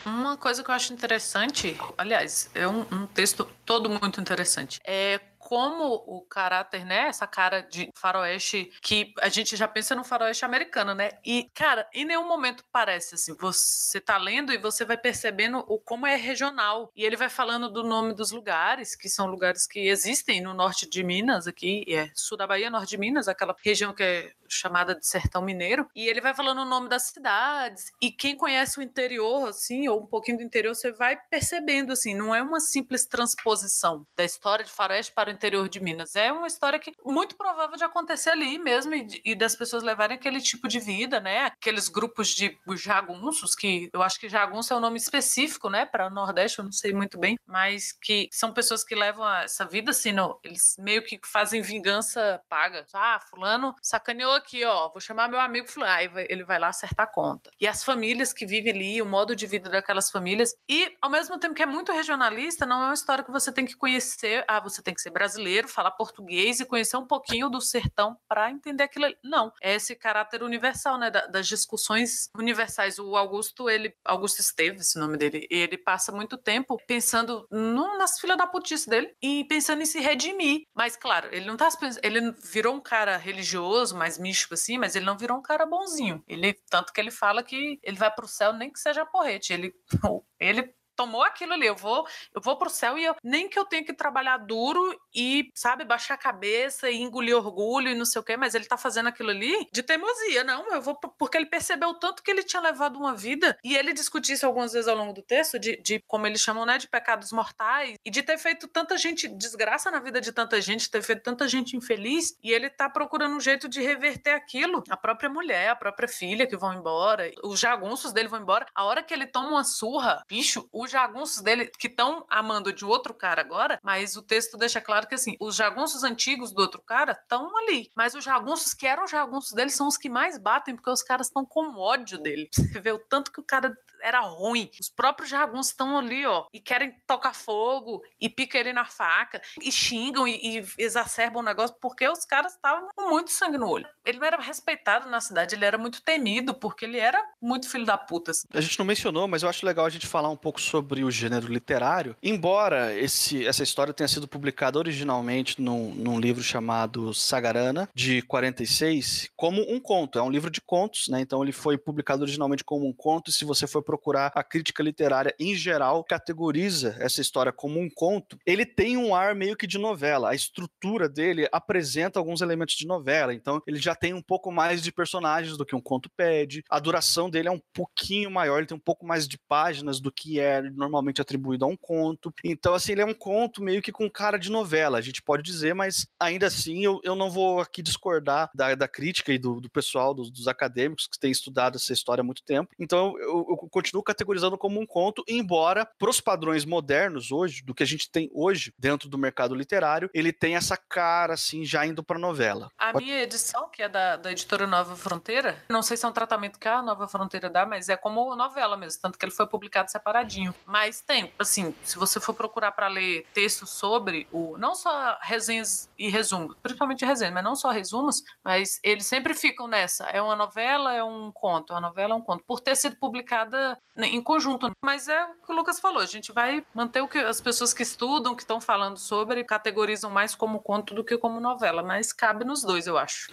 Uma 0.06 0.38
coisa 0.38 0.64
que 0.64 0.70
eu 0.70 0.76
acho 0.76 0.94
interessante, 0.94 1.76
aliás, 1.98 2.50
é 2.54 2.68
um, 2.68 2.86
um 2.92 3.08
texto 3.08 3.48
todo 3.66 3.90
muito 3.90 4.22
interessante, 4.22 4.80
é 4.86 5.20
como 5.48 6.04
o 6.06 6.20
caráter, 6.24 6.84
né? 6.84 7.08
Essa 7.08 7.26
cara 7.26 7.62
de 7.62 7.90
faroeste 7.96 8.70
que 8.82 9.14
a 9.22 9.30
gente 9.30 9.56
já 9.56 9.66
pensa 9.66 9.96
no 9.96 10.04
faroeste 10.04 10.44
americano, 10.44 10.94
né? 10.94 11.12
E, 11.26 11.50
cara, 11.54 11.88
em 11.94 12.04
nenhum 12.04 12.28
momento 12.28 12.66
parece 12.70 13.16
assim. 13.16 13.34
Você 13.40 14.02
tá 14.02 14.18
lendo 14.18 14.52
e 14.52 14.58
você 14.58 14.84
vai 14.84 14.98
percebendo 14.98 15.60
o 15.60 15.80
como 15.80 16.06
é 16.06 16.18
regional. 16.18 16.92
E 16.94 17.06
ele 17.06 17.16
vai 17.16 17.30
falando 17.30 17.70
do 17.70 17.82
nome 17.82 18.14
dos 18.14 18.32
lugares, 18.32 18.94
que 18.94 19.08
são 19.08 19.26
lugares 19.26 19.66
que 19.66 19.88
existem 19.88 20.42
no 20.42 20.54
norte 20.54 20.86
de 20.86 21.02
Minas, 21.02 21.48
aqui, 21.48 21.86
é 21.88 22.10
sul 22.14 22.38
da 22.38 22.46
Bahia, 22.46 22.70
norte 22.70 22.90
de 22.90 22.98
Minas, 22.98 23.30
aquela 23.30 23.56
região 23.64 23.94
que 23.94 24.04
é 24.04 24.34
chamada 24.50 24.96
de 24.96 25.08
Sertão 25.08 25.42
Mineiro. 25.42 25.88
E 25.96 26.10
ele 26.10 26.20
vai 26.20 26.34
falando 26.34 26.60
o 26.60 26.66
nome 26.66 26.90
das 26.90 27.04
cidades. 27.04 27.90
E 28.02 28.12
quem 28.12 28.36
conhece 28.36 28.80
o 28.80 28.84
interior, 28.84 29.48
assim, 29.48 29.88
ou 29.88 30.02
um 30.02 30.06
pouquinho 30.06 30.40
do 30.40 30.44
interior, 30.44 30.76
você 30.76 30.92
vai 30.92 31.18
percebendo, 31.30 31.94
assim, 31.94 32.14
não 32.14 32.36
é 32.36 32.42
uma 32.42 32.60
simples 32.60 33.06
transposição 33.06 34.06
da 34.14 34.26
história 34.26 34.66
de 34.66 34.72
faroeste 34.72 35.14
para 35.14 35.30
o 35.30 35.37
interior 35.38 35.70
de 35.70 35.80
Minas. 35.80 36.16
É 36.16 36.32
uma 36.32 36.48
história 36.48 36.80
que 36.80 36.92
muito 37.06 37.38
provável 37.38 37.78
de 37.78 37.84
acontecer 37.84 38.32
ali 38.32 38.58
mesmo 38.58 38.94
e, 38.94 39.22
e 39.24 39.36
das 39.36 39.56
pessoas 39.56 39.84
levarem 39.84 40.18
aquele 40.18 40.42
tipo 40.42 40.68
de 40.68 40.80
vida, 40.80 41.20
né? 41.20 41.46
Aqueles 41.46 41.88
grupos 41.88 42.30
de 42.30 42.58
jagunços, 42.76 43.56
que 43.56 43.90
eu 43.94 44.02
acho 44.02 44.20
que 44.20 44.28
jagunço 44.28 44.74
é 44.74 44.76
um 44.76 44.80
nome 44.80 44.98
específico, 44.98 45.70
né, 45.70 45.86
para 45.86 46.08
o 46.08 46.10
Nordeste, 46.10 46.60
eu 46.60 46.66
não 46.66 46.72
sei 46.72 46.94
muito 46.94 47.18
bem, 47.20 47.38
mas 47.46 47.92
que 47.92 48.28
são 48.32 48.52
pessoas 48.52 48.84
que 48.84 48.96
levam 48.96 49.28
essa 49.38 49.66
vida 49.66 49.92
assim, 49.92 50.12
não, 50.12 50.40
eles 50.44 50.76
meio 50.80 51.04
que 51.04 51.20
fazem 51.24 51.62
vingança 51.62 52.42
paga. 52.50 52.86
Ah, 52.94 53.20
fulano 53.30 53.76
sacaneou 53.82 54.34
aqui, 54.34 54.66
ó, 54.66 54.90
vou 54.90 55.00
chamar 55.00 55.30
meu 55.30 55.40
amigo 55.40 55.70
fulano, 55.70 55.92
aí 55.92 56.10
ele 56.30 56.44
vai 56.44 56.60
lá 56.60 56.70
acertar 56.70 57.06
a 57.06 57.10
conta. 57.10 57.52
E 57.60 57.68
as 57.68 57.84
famílias 57.84 58.34
que 58.34 58.46
vivem 58.46 58.74
ali, 58.74 59.02
o 59.02 59.06
modo 59.06 59.36
de 59.36 59.46
vida 59.46 59.70
daquelas 59.70 60.10
famílias, 60.10 60.54
e 60.68 60.96
ao 61.02 61.10
mesmo 61.10 61.38
tempo 61.40 61.54
que 61.54 61.64
é 61.64 61.66
muito 61.66 61.92
regionalista, 61.92 62.66
não 62.66 62.82
é 62.82 62.86
uma 62.86 62.94
história 62.94 63.24
que 63.24 63.32
você 63.32 63.52
tem 63.52 63.66
que 63.66 63.76
conhecer, 63.76 64.44
ah, 64.48 64.60
você 64.60 64.82
tem 64.82 64.94
que 64.94 65.02
ser 65.02 65.12
brasileiro 65.12 65.27
brasileiro, 65.28 65.68
falar 65.68 65.92
português 65.92 66.60
e 66.60 66.66
conhecer 66.66 66.96
um 66.98 67.06
pouquinho 67.06 67.50
do 67.50 67.60
sertão 67.60 68.18
para 68.28 68.50
entender 68.50 68.84
aquilo. 68.84 69.06
Ali. 69.06 69.18
Não, 69.24 69.52
é 69.62 69.76
esse 69.76 69.96
caráter 69.96 70.42
universal, 70.42 70.98
né, 70.98 71.12
das 71.12 71.48
discussões 71.48 72.30
universais. 72.36 72.98
O 72.98 73.16
Augusto, 73.16 73.70
ele, 73.70 73.94
Augusto 74.06 74.40
Esteves, 74.40 74.82
esse 74.82 74.98
nome 74.98 75.18
dele, 75.18 75.46
ele 75.50 75.78
passa 75.78 76.12
muito 76.12 76.38
tempo 76.38 76.78
pensando 76.88 77.46
no, 77.52 77.98
nas 77.98 78.20
filas 78.20 78.38
da 78.38 78.48
putice 78.48 78.90
dele 78.90 79.14
e 79.22 79.44
pensando 79.46 79.82
em 79.82 79.86
se 79.86 80.00
redimir. 80.00 80.62
Mas 80.74 80.96
claro, 80.96 81.28
ele 81.32 81.46
não 81.46 81.58
tá 81.58 81.68
ele 82.02 82.32
virou 82.44 82.74
um 82.74 82.82
cara 82.82 83.18
religioso, 83.18 83.96
mais 83.96 84.18
místico 84.18 84.54
assim, 84.54 84.78
mas 84.78 84.96
ele 84.96 85.06
não 85.06 85.18
virou 85.18 85.38
um 85.38 85.42
cara 85.42 85.66
bonzinho. 85.66 86.24
Ele 86.28 86.54
tanto 86.70 86.94
que 86.94 87.02
ele 87.02 87.12
fala 87.12 87.44
que 87.44 87.80
ele 87.84 87.98
vai 87.98 88.10
pro 88.10 88.28
céu 88.28 88.54
nem 88.54 88.72
que 88.72 88.80
seja 88.80 89.06
porrete. 89.06 89.52
Ele 89.54 89.74
ele 90.40 90.74
tomou 90.98 91.24
aquilo 91.24 91.54
ali, 91.54 91.68
eu 91.68 91.76
vou, 91.76 92.06
eu 92.34 92.42
vou 92.42 92.58
pro 92.58 92.70
céu 92.70 92.98
e 92.98 93.06
eu, 93.06 93.16
nem 93.24 93.48
que 93.48 93.58
eu 93.58 93.66
tenha 93.66 93.86
que 93.86 93.94
trabalhar 93.94 94.38
duro 94.38 95.00
e, 95.16 95.52
sabe, 95.56 95.86
baixar 95.86 96.16
a 96.16 96.18
cabeça 96.18 96.90
e 96.90 96.98
engolir 96.98 97.38
orgulho 97.38 97.90
e 97.90 97.96
não 97.96 98.04
sei 98.04 98.20
o 98.20 98.24
quê, 98.24 98.36
mas 98.36 98.56
ele 98.56 98.66
tá 98.66 98.76
fazendo 98.76 99.08
aquilo 99.08 99.30
ali 99.30 99.68
de 99.72 99.84
teimosia, 99.84 100.44
não, 100.44 100.68
eu 100.74 100.82
vou 100.82 100.96
porque 100.96 101.38
ele 101.38 101.46
percebeu 101.46 101.94
tanto 101.94 102.24
que 102.24 102.32
ele 102.32 102.44
tinha 102.44 102.62
levado 102.62 102.98
uma 102.98 103.16
vida 103.16 103.58
e 103.64 103.76
ele 103.76 103.94
discutiu 103.94 104.34
isso 104.34 104.46
algumas 104.46 104.74
vezes 104.74 104.88
ao 104.88 104.96
longo 104.96 105.14
do 105.14 105.22
texto 105.22 105.60
de, 105.60 105.78
de 105.78 106.02
como 106.08 106.26
eles 106.26 106.42
chamam, 106.42 106.66
né, 106.66 106.78
de 106.78 106.88
pecados 106.88 107.32
mortais 107.32 107.96
e 108.04 108.10
de 108.10 108.24
ter 108.24 108.38
feito 108.38 108.68
tanta 108.68 108.98
gente 108.98 109.28
desgraça 109.28 109.92
na 109.92 110.00
vida 110.00 110.20
de 110.20 110.32
tanta 110.32 110.60
gente, 110.60 110.90
ter 110.90 111.04
feito 111.04 111.22
tanta 111.22 111.48
gente 111.48 111.78
infeliz 111.78 112.36
e 112.44 112.52
ele 112.52 112.70
tá 112.70 112.90
procurando 112.90 113.36
um 113.36 113.40
jeito 113.40 113.70
de 113.70 113.82
reverter 113.82 114.32
aquilo. 114.32 114.84
A 114.90 114.98
própria 114.98 115.30
mulher, 115.30 115.70
a 115.70 115.76
própria 115.76 116.08
filha 116.08 116.48
que 116.48 116.58
vão 116.58 116.74
embora, 116.74 117.32
os 117.44 117.60
jagunços 117.60 118.12
dele 118.12 118.28
vão 118.28 118.42
embora. 118.42 118.66
A 118.74 118.84
hora 118.84 119.04
que 119.04 119.14
ele 119.14 119.28
toma 119.28 119.50
uma 119.50 119.64
surra, 119.64 120.24
bicho, 120.28 120.68
o 120.72 120.87
os 120.88 120.92
jagunços 120.92 121.42
dele, 121.42 121.68
que 121.78 121.88
estão 121.88 122.26
amando 122.30 122.74
de 122.74 122.84
outro 122.84 123.14
cara 123.14 123.42
agora, 123.42 123.80
mas 123.84 124.16
o 124.16 124.22
texto 124.22 124.58
deixa 124.58 124.82
claro 124.82 125.08
que 125.08 125.16
assim, 125.16 125.36
os 125.40 125.56
jagunços 125.56 126.04
antigos 126.04 126.52
do 126.52 126.62
outro 126.62 126.82
cara 126.82 127.12
estão 127.12 127.56
ali. 127.58 127.92
Mas 127.96 128.16
os 128.16 128.24
jagunços 128.24 128.74
que 128.74 128.88
eram 128.88 129.06
jagunços 129.06 129.54
dele 129.54 129.70
são 129.70 129.88
os 129.88 129.98
que 129.98 130.10
mais 130.10 130.38
batem, 130.38 130.76
porque 130.76 130.90
os 130.90 131.04
caras 131.04 131.28
estão 131.28 131.46
com 131.46 131.78
ódio 131.78 132.18
dele. 132.18 132.50
Você 132.52 132.80
vê 132.80 132.92
o 132.92 133.00
tanto 133.00 133.32
que 133.32 133.40
o 133.40 133.44
cara 133.44 133.78
era 134.08 134.22
ruim. 134.22 134.70
Os 134.80 134.90
próprios 134.90 135.30
jagunços 135.30 135.72
estão 135.72 135.98
ali, 135.98 136.26
ó, 136.26 136.46
e 136.54 136.60
querem 136.60 136.96
tocar 137.06 137.34
fogo, 137.34 138.02
e 138.20 138.30
pica 138.30 138.58
ele 138.58 138.74
na 138.74 138.86
faca, 138.86 139.42
e 139.62 139.72
xingam 139.72 140.28
e, 140.28 140.60
e 140.60 140.66
exacerbam 140.78 141.42
o 141.42 141.46
negócio, 141.46 141.76
porque 141.82 142.08
os 142.08 142.26
caras 142.26 142.54
estavam 142.54 142.90
com 142.96 143.10
muito 143.10 143.32
sangue 143.32 143.58
no 143.58 143.70
olho. 143.70 143.88
Ele 144.06 144.24
era 144.26 144.38
respeitado 144.38 145.10
na 145.10 145.20
cidade, 145.20 145.56
ele 145.56 145.66
era 145.66 145.78
muito 145.78 146.02
temido, 146.02 146.54
porque 146.54 146.86
ele 146.86 146.98
era 146.98 147.24
muito 147.42 147.70
filho 147.70 147.86
da 147.86 147.98
puta. 147.98 148.32
Assim. 148.32 148.48
A 148.54 148.62
gente 148.62 148.78
não 148.80 148.86
mencionou, 148.86 149.28
mas 149.28 149.44
eu 149.44 149.50
acho 149.50 149.66
legal 149.66 149.86
a 149.86 149.90
gente 149.90 150.08
falar 150.08 150.30
um 150.30 150.38
pouco 150.38 150.62
sobre 150.62 151.04
o 151.04 151.12
gênero 151.12 151.52
literário. 151.52 152.16
Embora 152.22 152.96
esse, 152.98 153.46
essa 153.46 153.64
história 153.64 153.94
tenha 153.94 154.08
sido 154.08 154.28
publicada 154.28 154.80
originalmente 154.80 155.62
num, 155.62 155.94
num 155.94 156.20
livro 156.20 156.44
chamado 156.44 157.14
Sagarana, 157.14 157.90
de 157.94 158.22
46, 158.24 159.30
como 159.36 159.62
um 159.70 159.80
conto. 159.80 160.20
É 160.20 160.22
um 160.22 160.30
livro 160.30 160.50
de 160.50 160.62
contos, 160.62 161.08
né? 161.08 161.22
Então 161.22 161.44
ele 161.44 161.52
foi 161.52 161.78
publicado 161.78 162.24
originalmente 162.24 162.64
como 162.64 162.88
um 162.88 162.94
conto, 162.94 163.30
e 163.30 163.34
se 163.34 163.46
você 163.46 163.68
for 163.68 163.82
procurar 163.98 164.32
a 164.36 164.44
crítica 164.44 164.84
literária 164.84 165.34
em 165.40 165.56
geral, 165.56 166.04
categoriza 166.04 166.96
essa 167.00 167.20
história 167.20 167.52
como 167.52 167.80
um 167.80 167.90
conto, 167.90 168.38
ele 168.46 168.66
tem 168.66 168.96
um 168.96 169.16
ar 169.16 169.34
meio 169.34 169.58
que 169.58 169.66
de 169.66 169.80
novela. 169.80 170.30
A 170.30 170.36
estrutura 170.36 171.10
dele 171.10 171.48
apresenta 171.52 172.20
alguns 172.20 172.42
elementos 172.42 172.76
de 172.76 172.86
novela, 172.86 173.34
então 173.34 173.62
ele 173.66 173.80
já 173.80 173.96
tem 173.96 174.14
um 174.14 174.22
pouco 174.22 174.52
mais 174.52 174.84
de 174.84 174.92
personagens 174.92 175.58
do 175.58 175.66
que 175.66 175.76
um 175.76 175.82
conto 175.82 176.10
pede. 176.16 176.64
A 176.70 176.80
duração 176.80 177.30
dele 177.30 177.48
é 177.48 177.52
um 177.52 177.62
pouquinho 177.74 178.30
maior, 178.30 178.60
ele 178.60 178.68
tem 178.68 178.78
um 178.78 178.80
pouco 178.80 179.06
mais 179.06 179.28
de 179.28 179.38
páginas 179.38 180.00
do 180.00 180.12
que 180.12 180.40
é 180.40 180.62
normalmente 180.62 181.22
atribuído 181.22 181.66
a 181.66 181.68
um 181.68 181.76
conto. 181.76 182.32
Então, 182.44 182.76
assim, 182.76 182.92
ele 182.92 183.02
é 183.02 183.06
um 183.06 183.14
conto 183.14 183.64
meio 183.64 183.82
que 183.82 183.92
com 183.92 184.10
cara 184.10 184.38
de 184.38 184.52
novela, 184.52 185.00
a 185.00 185.02
gente 185.02 185.24
pode 185.24 185.42
dizer, 185.42 185.74
mas 185.74 186.06
ainda 186.20 186.46
assim 186.46 186.84
eu, 186.84 187.00
eu 187.04 187.16
não 187.16 187.32
vou 187.32 187.60
aqui 187.60 187.82
discordar 187.82 188.52
da, 188.54 188.76
da 188.76 188.88
crítica 188.88 189.34
e 189.34 189.40
do, 189.40 189.60
do 189.60 189.70
pessoal, 189.70 190.14
dos, 190.14 190.30
dos 190.30 190.48
acadêmicos 190.48 191.08
que 191.08 191.20
têm 191.20 191.32
estudado 191.32 191.78
essa 191.78 191.94
história 191.94 192.22
há 192.22 192.24
muito 192.24 192.44
tempo. 192.44 192.70
Então, 192.80 193.18
eu, 193.20 193.46
eu 193.50 193.58
continuo 193.78 194.02
categorizando 194.02 194.58
como 194.58 194.80
um 194.80 194.88
conto, 194.88 195.24
embora 195.28 195.86
pros 196.00 196.20
padrões 196.20 196.66
modernos 196.66 197.32
hoje, 197.32 197.62
do 197.64 197.76
que 197.76 197.84
a 197.84 197.86
gente 197.86 198.10
tem 198.10 198.28
hoje 198.34 198.74
dentro 198.76 199.08
do 199.08 199.20
mercado 199.20 199.54
literário, 199.54 200.10
ele 200.16 200.34
tem 200.34 200.56
essa 200.56 200.76
cara 200.76 201.36
assim 201.36 201.64
já 201.64 201.86
indo 201.86 202.04
para 202.04 202.18
novela. 202.18 202.72
A 202.76 202.92
minha 202.94 203.22
edição, 203.22 203.70
que 203.70 203.84
é 203.84 203.90
da, 203.90 204.16
da 204.16 204.32
editora 204.32 204.66
Nova 204.66 204.96
Fronteira, 204.96 205.64
não 205.70 205.84
sei 205.84 205.96
se 205.96 206.06
é 206.06 206.10
um 206.10 206.12
tratamento 206.12 206.58
que 206.58 206.68
a 206.68 206.82
Nova 206.82 207.08
Fronteira 207.08 207.52
dá, 207.52 207.68
mas 207.68 207.88
é 207.88 207.96
como 207.96 208.36
novela 208.36 208.76
mesmo, 208.76 209.00
tanto 209.00 209.16
que 209.16 209.24
ele 209.24 209.32
foi 209.32 209.46
publicado 209.46 209.92
separadinho. 209.92 210.56
Mas 210.66 211.02
tem, 211.02 211.32
assim, 211.38 211.76
se 211.84 212.00
você 212.00 212.20
for 212.20 212.34
procurar 212.34 212.72
para 212.72 212.88
ler 212.88 213.28
textos 213.32 213.70
sobre 213.70 214.28
o 214.32 214.58
não 214.58 214.74
só 214.74 215.20
resenhas 215.22 215.88
e 216.00 216.10
resumos, 216.10 216.56
principalmente 216.64 217.06
resenhas, 217.06 217.34
mas 217.34 217.44
não 217.44 217.56
só 217.56 217.70
resumos, 217.70 218.24
mas 218.44 218.80
eles 218.84 219.06
sempre 219.06 219.36
ficam 219.36 219.68
nessa, 219.68 220.06
é 220.06 220.20
uma 220.20 220.36
novela, 220.36 220.94
é 220.94 221.04
um 221.04 221.32
conto, 221.32 221.74
a 221.74 221.82
novela 221.82 222.14
é 222.14 222.18
um 222.18 222.22
conto, 222.22 222.44
por 222.44 222.60
ter 222.60 222.76
sido 222.76 222.96
publicada 222.96 223.67
em 223.98 224.22
conjunto. 224.22 224.70
Mas 224.84 225.08
é 225.08 225.26
o 225.26 225.46
que 225.46 225.52
o 225.52 225.56
Lucas 225.56 225.80
falou, 225.80 226.02
a 226.02 226.06
gente 226.06 226.32
vai 226.32 226.64
manter 226.74 227.02
o 227.02 227.08
que 227.08 227.18
as 227.18 227.42
pessoas 227.42 227.74
que 227.74 227.84
estudam, 227.84 228.36
que 228.36 228.44
estão 228.44 228.62
falando 228.62 228.98
sobre, 228.98 229.44
categorizam 229.44 230.12
mais 230.12 230.36
como 230.36 230.60
conto 230.60 230.94
do 230.94 231.04
que 231.04 231.18
como 231.18 231.40
novela, 231.40 231.82
mas 231.82 232.14
cabe 232.14 232.46
nos 232.46 232.62
dois, 232.62 232.88
eu 232.88 232.98
acho. 232.98 233.32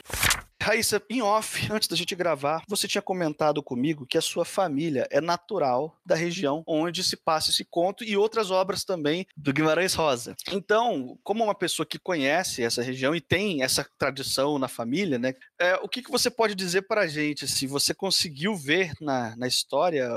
Raíssa, 0.65 1.03
em 1.11 1.21
off, 1.21 1.69
antes 1.71 1.87
da 1.87 1.95
gente 1.95 2.15
gravar, 2.15 2.63
você 2.67 2.89
tinha 2.89 3.03
comentado 3.03 3.63
comigo 3.63 4.07
que 4.07 4.17
a 4.17 4.23
sua 4.23 4.47
família 4.47 5.07
é 5.11 5.21
natural 5.21 5.95
da 6.07 6.15
região 6.15 6.65
onde 6.67 7.05
se 7.05 7.19
passa 7.19 7.51
esse 7.51 7.67
conto 7.67 8.03
e 8.03 8.17
outras 8.17 8.51
obras 8.51 8.83
também 8.83 9.27
do 9.37 9.53
Guimarães 9.53 9.93
Rosa. 9.93 10.35
Então, 10.51 11.19
como 11.23 11.45
uma 11.45 11.55
pessoa 11.55 11.85
que 11.85 11.99
conhece 11.99 12.63
essa 12.63 12.83
região 12.83 13.15
e 13.15 13.21
tem 13.21 13.63
essa 13.63 13.87
tradição 13.99 14.59
na 14.59 14.67
família, 14.67 15.19
né? 15.19 15.35
É, 15.59 15.75
o 15.83 15.89
que, 15.89 16.01
que 16.01 16.11
você 16.11 16.31
pode 16.31 16.55
dizer 16.55 16.83
para 16.83 17.03
a 17.03 17.07
gente? 17.07 17.47
Se 17.47 17.67
você 17.67 17.93
conseguiu 17.93 18.57
ver 18.57 18.93
na, 19.03 19.37
na 19.37 19.47
história 19.47 20.09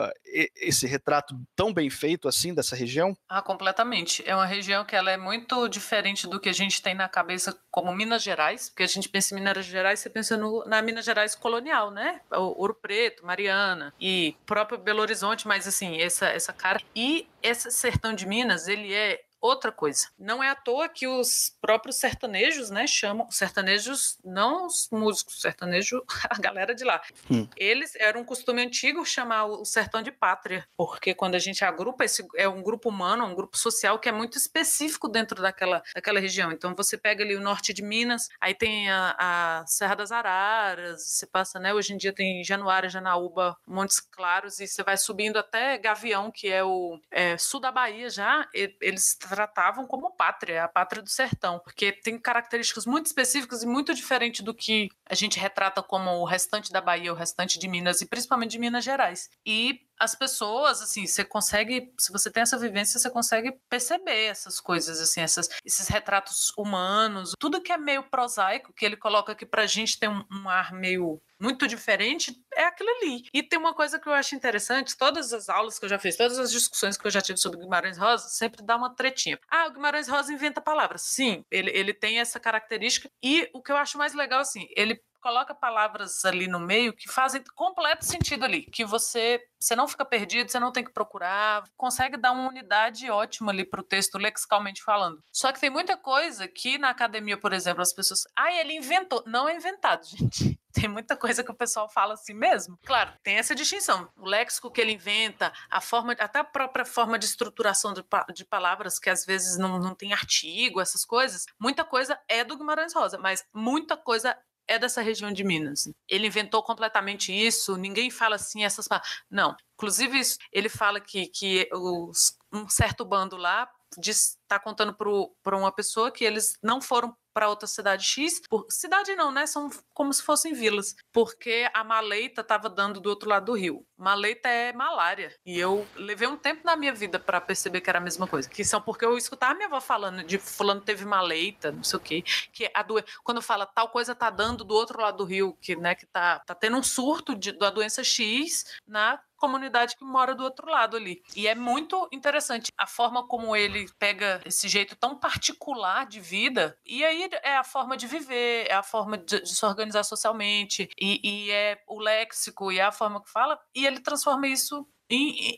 esse 0.56 0.88
retrato 0.88 1.38
tão 1.58 1.74
bem 1.74 1.89
feito 1.89 2.25
assim 2.25 2.54
dessa 2.54 2.74
região? 2.74 3.18
Ah, 3.27 3.42
completamente. 3.42 4.24
É 4.25 4.34
uma 4.34 4.46
região 4.46 4.86
que 4.86 4.96
ela 4.96 5.12
é 5.12 5.18
muito 5.18 5.68
diferente 5.68 6.25
do 6.25 6.39
que 6.39 6.48
a 6.48 6.54
gente 6.54 6.82
tem 6.82 6.96
na 6.96 7.10
cabeça 7.10 7.58
como 7.70 7.94
Minas 7.94 8.24
Gerais, 8.24 8.70
porque 8.70 8.84
a 8.84 8.88
gente 8.88 9.10
pensa 9.10 9.34
em 9.34 9.39
Minas 9.39 9.66
Gerais, 9.66 10.00
você 10.00 10.10
pensa 10.10 10.37
no, 10.38 10.63
na 10.65 10.82
Minas 10.82 11.06
Gerais 11.06 11.36
colonial, 11.36 11.91
né? 11.91 12.22
O 12.32 12.62
Ouro 12.62 12.74
Preto, 12.74 13.25
Mariana 13.25 13.94
e 14.00 14.36
próprio 14.46 14.77
Belo 14.77 15.01
Horizonte, 15.01 15.48
mas 15.48 15.67
assim, 15.67 16.00
essa, 16.01 16.27
essa 16.27 16.53
cara. 16.53 16.82
E 16.96 17.27
esse 17.41 17.72
sertão 17.72 18.13
de 18.13 18.25
Minas, 18.25 18.67
ele 18.67 18.94
é 18.94 19.22
outra 19.41 19.72
coisa. 19.72 20.08
Não 20.17 20.44
é 20.44 20.50
à 20.50 20.56
toa 20.56 20.89
que 20.89 21.08
os 21.08 21.56
próprios 21.62 21.98
sertanejos, 21.98 22.70
né, 22.70 22.88
chamam 22.88 23.29
sertanejos, 23.32 24.17
não 24.24 24.67
os 24.67 24.89
músicos, 24.91 25.41
sertanejo, 25.41 26.03
a 26.29 26.39
galera 26.39 26.74
de 26.74 26.84
lá. 26.84 27.01
Hum. 27.29 27.48
Eles 27.56 27.96
era 27.96 28.17
um 28.17 28.24
costume 28.24 28.62
antigo 28.62 29.06
chamar 29.06 29.46
o 29.46 29.65
sertão 29.65 30.01
de 30.01 30.12
pátria, 30.12 30.67
porque 30.75 31.13
quando 31.13 31.36
a 31.36 31.39
gente 31.39 31.63
agrupa 31.63 32.06
esse 32.06 32.25
é 32.36 32.48
um 32.48 32.62
grupo 32.62 32.89
humano, 32.89 33.25
um 33.25 33.36
grupo 33.36 33.58
social 33.58 34.00
que 34.00 34.10
é 34.10 34.12
muito 34.12 34.38
específico 34.38 35.08
dentro 35.08 35.41
daquela, 35.41 35.84
daquela 35.94 36.20
região. 36.20 36.51
Então 36.51 36.74
você 36.75 36.98
pega 36.98 37.24
ali 37.24 37.36
o 37.36 37.41
norte 37.41 37.74
de 37.74 37.82
Minas, 37.82 38.29
aí 38.39 38.53
tem 38.53 38.89
a, 38.89 39.15
a 39.17 39.65
Serra 39.67 39.96
das 39.96 40.12
Araras, 40.12 41.01
você 41.01 41.25
passa, 41.25 41.60
né, 41.60 41.74
hoje 41.74 41.94
em 41.94 41.98
dia 41.98 42.13
tem 42.13 42.44
Januária, 42.44 42.89
Janaúba, 42.89 43.58
Montes 43.67 44.00
Claros 44.00 44.60
e 44.60 44.67
você 44.67 44.84
vai 44.84 44.98
subindo 44.98 45.38
até 45.38 45.77
Gavião, 45.77 46.32
que 46.32 46.50
é 46.50 46.63
o 46.63 47.00
é, 47.12 47.38
sul 47.38 47.60
da 47.60 47.72
Bahia 47.72 48.10
já, 48.10 48.48
eles 48.53 49.17
tratavam 49.27 49.86
como 49.86 50.12
pátria, 50.12 50.63
a 50.63 50.67
pátria 50.67 51.01
do 51.01 51.10
sertão, 51.10 51.60
porque 51.60 51.91
tem 51.91 52.17
características 52.19 52.86
muito 52.86 53.07
específicas 53.07 53.63
e 53.63 53.67
muito 53.67 53.93
diferentes 53.93 54.41
do 54.41 54.53
que 54.53 54.89
a 55.05 55.15
gente 55.15 55.39
retrata 55.39 55.81
como 55.81 56.10
o 56.12 56.25
restante 56.25 56.72
da 56.72 56.81
Bahia, 56.81 57.12
o 57.12 57.15
restante 57.15 57.60
de 57.60 57.67
Minas 57.67 58.01
e 58.01 58.05
principalmente 58.05 58.51
de 58.51 58.60
Minas 58.60 58.84
Gerais. 58.84 59.29
E 59.46 59.81
as 60.00 60.13
pessoas, 60.13 60.81
assim, 60.81 61.07
você 61.07 61.24
consegue, 61.24 61.91
se 61.98 62.12
você 62.12 62.29
tem 62.29 62.43
essa 62.43 62.57
vivência, 62.57 63.00
você 63.00 63.10
consegue 63.10 63.51
perceber 63.69 64.25
essas 64.25 64.60
coisas, 64.60 65.00
assim, 65.00 65.22
essas, 65.22 65.50
esses 65.65 65.88
retratos 65.88 66.51
humanos, 66.57 67.34
tudo 67.39 67.62
que 67.62 67.72
é 67.72 67.77
meio 67.77 68.03
prosaico, 68.03 68.74
que 68.74 68.86
ele 68.86 68.96
coloca 68.96 69.31
aqui 69.31 69.46
pra 69.46 69.65
gente 69.65 70.00
tem 70.00 70.10
um, 70.10 70.24
um 70.31 70.50
ar 70.50 70.72
meio 70.72 71.19
muito 71.39 71.67
diferente, 71.67 72.36
é 72.56 72.65
aquilo 72.65 72.89
ali. 72.89 73.24
E 73.34 73.44
tem 73.44 73.60
uma 73.60 73.74
coisa 73.74 74.00
que 74.00 74.08
eu 74.08 74.13
acho 74.13 74.36
interessante, 74.36 74.98
todas 74.98 75.34
as 75.34 75.50
aulas 75.50 75.77
que 75.77 75.86
eu 75.86 75.89
já 75.89 76.00
fiz, 76.00 76.15
todas 76.15 76.39
as 76.39 76.51
discussões 76.51 76.98
que 76.98 77.06
eu 77.06 77.12
já 77.12 77.22
tive 77.22 77.38
sobre 77.38 77.60
Guimarães 77.60 77.98
Rosa, 77.98 78.27
sempre 78.29 78.63
dá 78.63 78.75
uma 78.75 78.96
tretinha. 78.96 79.39
Ah, 79.50 79.67
o 79.67 79.72
Guimarães 79.72 80.08
Rosa 80.08 80.34
inventa 80.34 80.62
palavras. 80.62 81.01
Sim, 81.03 81.44
ele, 81.51 81.72
ele 81.72 81.94
tem 81.94 82.20
essa 82.20 82.39
característica. 82.39 83.10
E 83.22 83.50
o 83.53 83.62
que 83.62 83.72
eu 83.72 83.77
acho 83.77 83.98
mais 83.98 84.13
legal, 84.13 84.39
assim, 84.39 84.67
ele 84.75 85.01
coloca 85.27 85.53
palavras 85.53 86.24
ali 86.24 86.48
no 86.48 86.60
meio 86.60 86.94
que 86.94 87.12
fazem 87.12 87.44
completo 87.53 88.06
sentido 88.06 88.46
ali, 88.46 88.62
que 88.62 88.86
você 88.86 89.41
você 89.60 89.75
não 89.75 89.88
fica 89.88 90.06
perdido, 90.06 90.50
você 90.50 90.60
não 90.60 90.72
tem 90.72 90.84
que 90.84 90.94
procurar, 90.94 91.63
consegue 91.75 92.15
dar 92.15 92.32
uma 92.32 92.48
unidade 92.48 93.10
ótima 93.10 93.51
ali 93.51 93.65
para 93.65 93.82
o 93.82 93.84
texto 93.84 94.17
lexicalmente 94.17 94.84
falando. 94.84 95.22
Só 95.34 95.51
que 95.51 95.60
tem 95.60 95.70
muita 95.70 95.98
coisa 95.98 96.48
que 96.48 96.77
na 96.77 96.91
academia, 96.91 97.38
por 97.38 97.51
exemplo, 97.53 97.82
as 97.82 97.91
pessoas, 97.91 98.22
ah, 98.38 98.51
ele 98.51 98.74
inventou, 98.74 99.24
não 99.25 99.50
é 99.50 99.56
inventado, 99.56 100.06
gente. 100.08 100.56
Tem 100.81 100.88
muita 100.88 101.15
coisa 101.15 101.43
que 101.43 101.51
o 101.51 101.55
pessoal 101.55 101.89
fala 101.89 102.13
assim 102.13 102.34
mesmo. 102.34 102.77
Claro, 102.86 103.13
tem 103.24 103.38
essa 103.38 103.55
distinção. 103.55 104.10
O 104.15 104.25
léxico 104.25 104.69
que 104.69 104.79
ele 104.79 104.91
inventa, 104.91 105.51
a 105.69 105.81
forma, 105.81 106.13
até 106.13 106.39
a 106.39 106.43
própria 106.43 106.86
forma 106.86 107.17
de 107.17 107.25
estruturação 107.25 107.93
de, 107.93 108.03
de 108.34 108.46
palavras, 108.46 109.00
que 109.00 109.10
às 109.10 109.25
vezes 109.25 109.57
não, 109.57 109.79
não 109.79 109.96
tem 109.96 110.13
artigo, 110.13 110.79
essas 110.79 111.03
coisas, 111.03 111.46
muita 111.60 111.84
coisa 111.84 112.19
é 112.27 112.43
do 112.43 112.57
Guimarães 112.57 112.93
Rosa, 112.93 113.17
mas 113.17 113.43
muita 113.53 113.98
coisa 113.98 114.38
é 114.67 114.77
dessa 114.77 115.01
região 115.01 115.31
de 115.31 115.43
Minas. 115.43 115.89
Ele 116.07 116.27
inventou 116.27 116.62
completamente 116.62 117.31
isso, 117.31 117.77
ninguém 117.77 118.12
fala 118.12 118.36
assim 118.36 118.65
essas 118.65 118.88
palavras. 118.88 119.24
Não. 119.29 119.55
Inclusive, 119.75 120.22
ele 120.51 120.69
fala 120.69 121.00
que, 121.00 121.27
que 121.27 121.69
os, 121.72 122.38
um 122.51 122.67
certo 122.67 123.05
bando 123.05 123.38
lá 123.38 123.69
está 123.98 124.60
contando 124.60 124.93
para 124.93 125.57
uma 125.57 125.72
pessoa 125.72 126.12
que 126.12 126.25
eles 126.25 126.57
não 126.62 126.81
foram 126.81 127.15
para 127.38 127.50
outra 127.50 127.67
cidade 127.67 128.03
X. 128.03 128.41
Por, 128.50 128.65
cidade 128.67 129.15
não, 129.15 129.32
né? 129.32 129.46
São 129.46 129.70
como 129.94 130.12
se 130.12 130.24
fossem 130.24 130.56
vilas. 130.56 130.96
Porque 131.13 131.70
a 131.72 131.84
maleita 131.84 132.41
estava 132.41 132.67
dando 132.67 133.00
do 133.00 133.10
outro 133.10 133.29
lado 133.29 133.46
do 133.46 133.53
rio. 133.53 133.86
Maleita 133.96 134.50
é 134.50 134.74
malária. 134.74 135.32
E 135.46 135.60
eu 135.60 135.88
levei 135.96 136.27
um 136.27 136.36
tempo 136.36 136.62
na 136.65 136.75
minha 136.75 136.91
vida 136.91 137.20
para 137.20 137.39
perceber 137.39 137.82
que 137.82 137.91
era 137.91 138.00
a 138.00 138.01
mesma 138.01 138.25
coisa. 138.25 138.50
Que 138.50 138.65
são 138.65 138.82
porque 138.82 139.06
eu 139.06 139.15
escutava 139.15 139.53
minha 139.53 139.67
avó 139.67 139.79
falando 139.79 140.24
de 140.24 140.39
fulano 140.39 140.82
teve 140.82 141.06
maleita, 141.06 141.72
não 141.72 141.84
sei 141.84 141.98
o 141.98 142.00
quê. 142.00 142.24
Que 142.51 142.72
a 142.74 142.82
do... 142.82 142.96
quando 143.24 143.39
fala 143.39 143.67
tal 143.67 143.89
coisa 143.89 144.15
tá 144.15 144.32
dando 144.32 144.63
do 144.63 144.74
outro 144.74 145.00
lado 145.00 145.17
do 145.17 145.24
rio, 145.24 145.56
que, 145.62 145.75
né, 145.75 145.94
que 145.94 146.08
tá, 146.08 146.39
tá 146.39 146.56
tendo 146.56 146.77
um 146.77 146.84
surto 146.84 147.36
de, 147.36 147.51
da 147.51 147.70
doença 147.70 148.03
X 148.03 148.65
na 148.88 149.22
comunidade 149.38 149.96
que 149.96 150.03
mora 150.03 150.36
do 150.36 150.44
outro 150.44 150.70
lado 150.70 150.98
ali. 150.98 151.22
E 151.36 151.48
é 151.48 151.56
muito 151.56 152.08
interessante 152.12 152.72
a 152.77 152.88
forma 152.88 153.25
como 153.27 153.56
ele 153.56 153.88
pega 153.98 154.41
esse 154.46 154.67
jeito 154.67 154.96
tão 154.96 155.17
particular 155.17 156.06
de 156.06 156.20
vida, 156.20 156.77
e 156.86 157.06
aí 157.06 157.29
é 157.44 157.58
a 157.58 157.63
forma 157.63 157.96
de 157.96 158.08
viver, 158.08 158.67
é 158.70 158.74
a 158.74 158.84
forma 158.84 159.17
de, 159.17 159.46
se 159.46 159.65
organizar 159.65 160.03
socialmente, 160.03 160.89
e, 161.00 161.20
e, 161.24 161.51
é 161.51 161.82
o 161.88 162.00
léxico, 162.00 162.72
e 162.72 162.79
é 162.79 162.84
a 162.84 162.91
forma 162.91 163.24
que 163.24 163.32
fala, 163.32 163.60
e 163.74 163.86
ele 163.86 164.00
transforma 164.00 164.48
isso 164.48 164.86